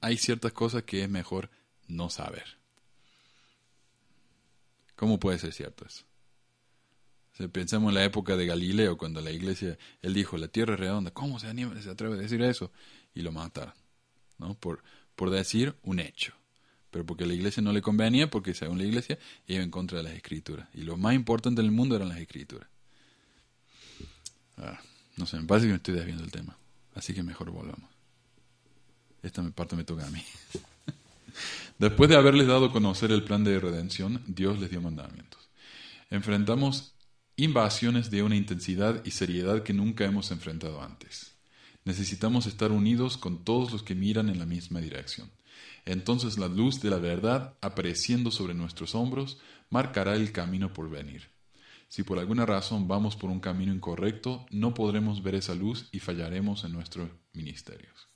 [0.00, 1.50] hay ciertas cosas que es mejor
[1.88, 2.58] no saber.
[4.96, 6.04] ¿Cómo puede ser cierto eso?
[7.40, 10.80] Sea, pensemos en la época de Galileo, cuando la iglesia, él dijo, la tierra es
[10.80, 11.10] redonda.
[11.10, 12.70] ¿Cómo se, anima, se atreve a decir eso?
[13.14, 13.72] Y lo mataron,
[14.36, 14.52] ¿no?
[14.56, 14.82] Por,
[15.16, 16.34] por decir un hecho.
[16.90, 19.96] Pero porque a la iglesia no le convenía, porque según la iglesia iba en contra
[19.96, 20.68] de las escrituras.
[20.74, 22.68] Y lo más importante del mundo eran las escrituras.
[24.58, 24.78] Ah,
[25.16, 26.58] no sé, me parece que me estoy desviando del tema.
[26.94, 27.88] Así que mejor volvamos.
[29.22, 30.22] Esta parte me toca a mí.
[31.78, 35.48] Después de haberles dado a conocer el plan de redención, Dios les dio mandamientos.
[36.10, 36.92] Enfrentamos
[37.44, 41.36] invasiones de una intensidad y seriedad que nunca hemos enfrentado antes.
[41.86, 45.30] Necesitamos estar unidos con todos los que miran en la misma dirección.
[45.86, 49.38] Entonces la luz de la verdad, apareciendo sobre nuestros hombros,
[49.70, 51.30] marcará el camino por venir.
[51.88, 55.98] Si por alguna razón vamos por un camino incorrecto, no podremos ver esa luz y
[55.98, 58.10] fallaremos en nuestros ministerios.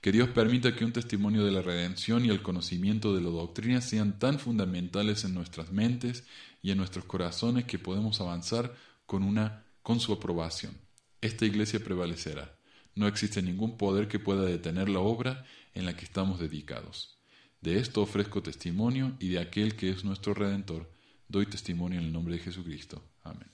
[0.00, 3.80] Que Dios permita que un testimonio de la redención y el conocimiento de la doctrina
[3.80, 6.24] sean tan fundamentales en nuestras mentes
[6.66, 8.74] y en nuestros corazones que podemos avanzar
[9.06, 10.76] con, una, con su aprobación.
[11.20, 12.58] Esta iglesia prevalecerá.
[12.96, 17.18] No existe ningún poder que pueda detener la obra en la que estamos dedicados.
[17.60, 20.90] De esto ofrezco testimonio y de aquel que es nuestro Redentor,
[21.28, 23.00] doy testimonio en el nombre de Jesucristo.
[23.22, 23.46] Amén.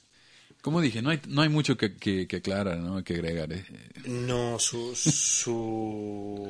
[0.62, 3.52] Como dije, no hay, no hay mucho que, que, aclarar, que agregar.
[3.52, 3.64] eh.
[4.06, 6.48] No, su, su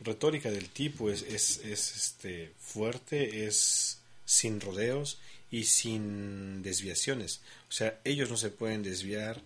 [0.00, 5.18] retórica del tipo es, es, es este, fuerte, es sin rodeos
[5.50, 7.40] y sin desviaciones.
[7.70, 9.40] O sea, ellos no se pueden desviar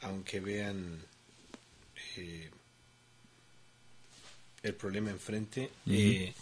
[0.00, 1.00] aunque vean
[2.16, 2.50] eh,
[4.62, 5.70] el problema enfrente.
[5.86, 6.34] eh,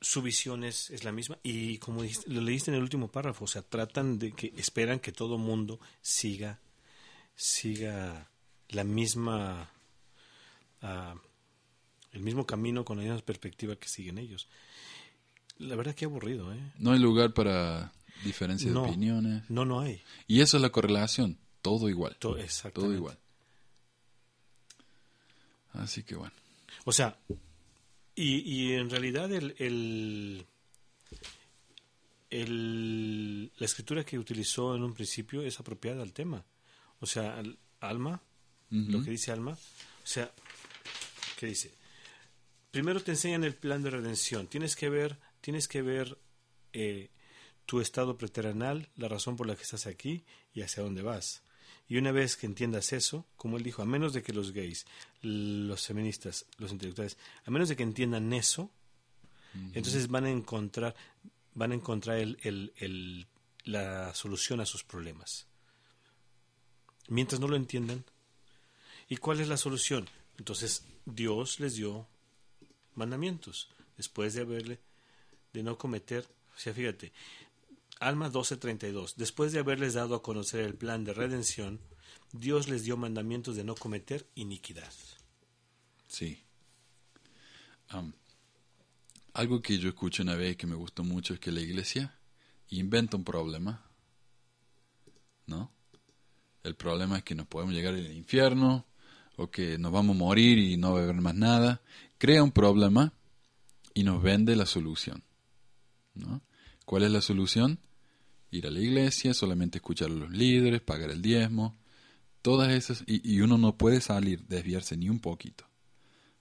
[0.00, 3.44] su visión es, es la misma y como dijiste- lo leíste en el último párrafo,
[3.44, 6.58] o sea, tratan de que esperan que todo mundo siga
[7.34, 8.28] siga
[8.68, 9.70] la misma
[10.82, 11.14] ah,
[12.12, 14.48] el mismo camino con la misma perspectiva que siguen ellos.
[15.58, 16.72] La verdad que aburrido, ¿eh?
[16.78, 17.92] No hay lugar para
[18.24, 18.82] diferencia No.
[18.82, 19.42] de opiniones.
[19.50, 20.02] No, no hay.
[20.26, 21.38] Y eso es la correlación.
[21.62, 22.12] Todo igual.
[22.18, 22.96] To- Todo exactamente.
[22.96, 23.18] igual.
[25.72, 26.32] Así que bueno.
[26.84, 27.18] O sea,
[28.14, 30.46] y, y en realidad el, el,
[32.30, 36.44] el- la escritura que utilizó en un principio es apropiada al tema.
[37.00, 38.20] O sea, al- Alma,
[38.70, 40.32] lo que dice Alma, o sea,
[41.38, 41.72] ¿qué dice?
[42.70, 44.46] Primero te enseñan el plan de redención.
[44.48, 46.18] Tienes que ver, tienes que ver
[46.72, 47.08] eh,
[47.66, 51.42] tu estado preterrenal, la razón por la que estás aquí y hacia dónde vas.
[51.88, 54.86] Y una vez que entiendas eso, como él dijo, a menos de que los gays,
[55.22, 58.72] los feministas, los intelectuales, a menos de que entiendan eso,
[59.72, 60.96] entonces van a encontrar,
[61.54, 63.26] van a encontrar el, el- el-
[63.62, 65.46] la solución a sus problemas.
[67.08, 68.04] Mientras no lo entiendan.
[69.08, 70.08] ¿Y cuál es la solución?
[70.38, 72.08] Entonces Dios les dio
[72.96, 74.80] mandamientos después de haberle
[75.56, 77.12] de no cometer, o sea, fíjate,
[77.98, 81.80] Alma 12:32, después de haberles dado a conocer el plan de redención,
[82.32, 84.92] Dios les dio mandamientos de no cometer iniquidad.
[86.06, 86.42] Sí.
[89.32, 92.18] Algo que yo escuché una vez que me gustó mucho es que la iglesia
[92.70, 93.82] inventa un problema.
[95.46, 95.70] ¿No?
[96.64, 98.86] El problema es que nos podemos llegar al infierno
[99.36, 101.80] o que nos vamos a morir y no va a haber más nada.
[102.18, 103.12] Crea un problema
[103.94, 105.22] y nos vende la solución.
[106.16, 106.42] ¿No?
[106.84, 107.78] ¿Cuál es la solución?
[108.50, 111.76] Ir a la iglesia, solamente escuchar a los líderes, pagar el diezmo,
[112.42, 115.64] todas esas, y, uno no puede salir, desviarse ni un poquito.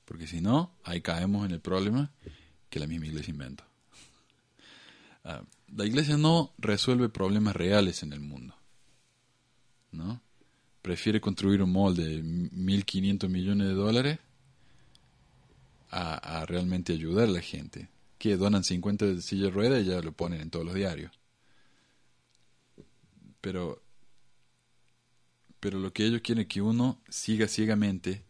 [0.05, 2.13] Porque si no, ahí caemos en el problema
[2.69, 3.63] que la misma iglesia inventó.
[5.23, 5.41] Ah,
[5.75, 8.55] la iglesia no resuelve problemas reales en el mundo.
[9.91, 10.21] ¿No?
[10.83, 14.19] Prefiere construir un mall de 1.500 millones de dólares
[15.89, 17.87] a realmente ayudar a la gente.
[18.17, 21.11] Que donan 50 de silla de ruedas y ya lo ponen en todos los diarios.
[23.41, 23.81] Pero,
[25.59, 28.23] pero lo que ellos quieren es que uno siga ciegamente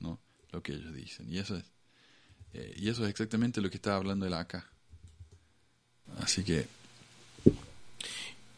[0.00, 0.18] ¿no?
[0.50, 1.30] lo que ellos dicen.
[1.30, 1.64] Y eso es,
[2.54, 4.66] eh, y eso es exactamente lo que estaba hablando él acá.
[6.18, 6.66] Así que,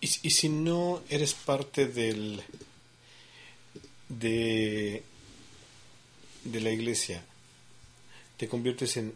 [0.01, 2.43] Y, y si no eres parte del
[4.09, 5.03] de
[6.45, 7.24] de la iglesia,
[8.37, 9.14] te conviertes en,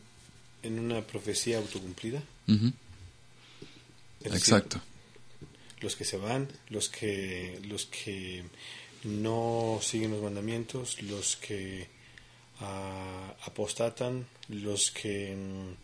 [0.62, 2.22] en una profecía autocumplida.
[2.46, 2.72] decir,
[4.24, 4.80] exacto.
[5.80, 8.44] los que se van, los que los que
[9.04, 11.86] no siguen los mandamientos, los que
[12.60, 15.74] ah, apostatan, los que mm,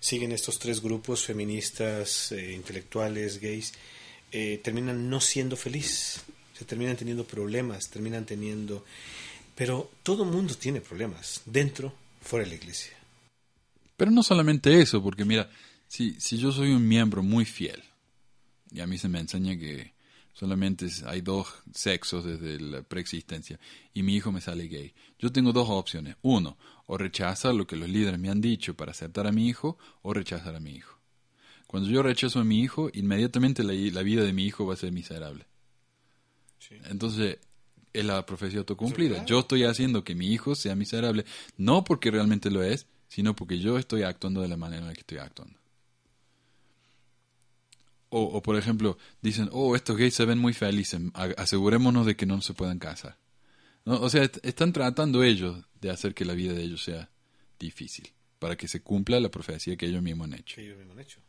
[0.00, 3.72] siguen estos tres grupos feministas, eh, intelectuales, gays,
[4.32, 6.20] eh, terminan no siendo feliz,
[6.56, 8.84] se terminan teniendo problemas, terminan teniendo,
[9.54, 11.92] pero todo mundo tiene problemas dentro,
[12.22, 12.92] fuera de la iglesia.
[13.96, 15.48] Pero no solamente eso, porque mira,
[15.88, 17.82] si, si yo soy un miembro muy fiel,
[18.70, 19.94] y a mí se me enseña que
[20.32, 23.58] solamente hay dos sexos desde la preexistencia,
[23.94, 26.16] y mi hijo me sale gay, yo tengo dos opciones.
[26.22, 29.78] Uno, o rechazar lo que los líderes me han dicho para aceptar a mi hijo,
[30.02, 30.98] o rechazar a mi hijo.
[31.66, 34.76] Cuando yo rechazo a mi hijo, inmediatamente la, la vida de mi hijo va a
[34.76, 35.46] ser miserable.
[36.84, 37.38] Entonces,
[37.92, 39.24] es la profecía autocumplida.
[39.24, 41.24] Yo estoy haciendo que mi hijo sea miserable,
[41.56, 44.94] no porque realmente lo es, sino porque yo estoy actuando de la manera en la
[44.94, 45.58] que estoy actuando.
[48.08, 51.00] O, o, por ejemplo, dicen, oh, estos gays se ven muy felices,
[51.36, 53.18] asegurémonos de que no se puedan casar.
[53.84, 57.10] No, o sea, est- están tratando ellos de hacer que la vida de ellos sea
[57.58, 60.54] difícil, para que se cumpla la profecía que ellos mismos han hecho.
[60.56, 61.20] Que ellos mismos han hecho.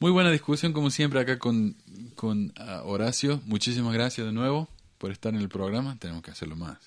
[0.00, 1.76] Muy buena discusión, como siempre, acá con,
[2.14, 3.40] con ah, Horacio.
[3.44, 5.98] Muchísimas gracias de nuevo por estar en el programa.
[5.98, 6.78] Tenemos que hacerlo más.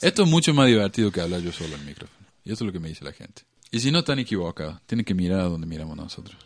[0.00, 2.26] Esto es mucho más divertido que hablar yo solo al micrófono.
[2.44, 3.42] Y eso es lo que me dice la gente.
[3.70, 6.36] Y si no están equivocados, tienen que mirar a donde miramos nosotros.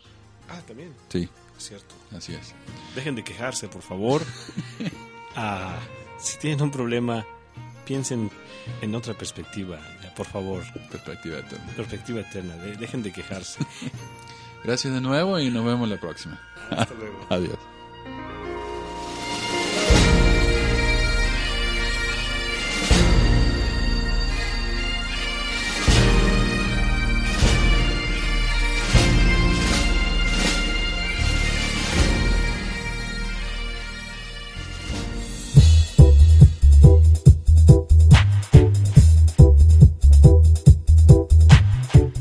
[0.49, 0.93] Ah, también.
[1.09, 1.27] Sí,
[1.57, 1.95] cierto.
[2.15, 2.53] así es.
[2.95, 4.21] Dejen de quejarse, por favor.
[5.37, 5.77] Ah,
[6.17, 7.25] si tienen un problema,
[7.85, 8.31] piensen
[8.81, 9.77] en otra perspectiva,
[10.15, 10.63] por favor.
[10.89, 11.73] Perspectiva eterna.
[11.75, 12.55] Perspectiva eterna.
[12.55, 13.59] de- dejen de quejarse.
[14.63, 16.39] Gracias de nuevo y nos vemos la próxima.
[16.69, 17.27] Hasta luego.
[17.29, 17.57] Adiós.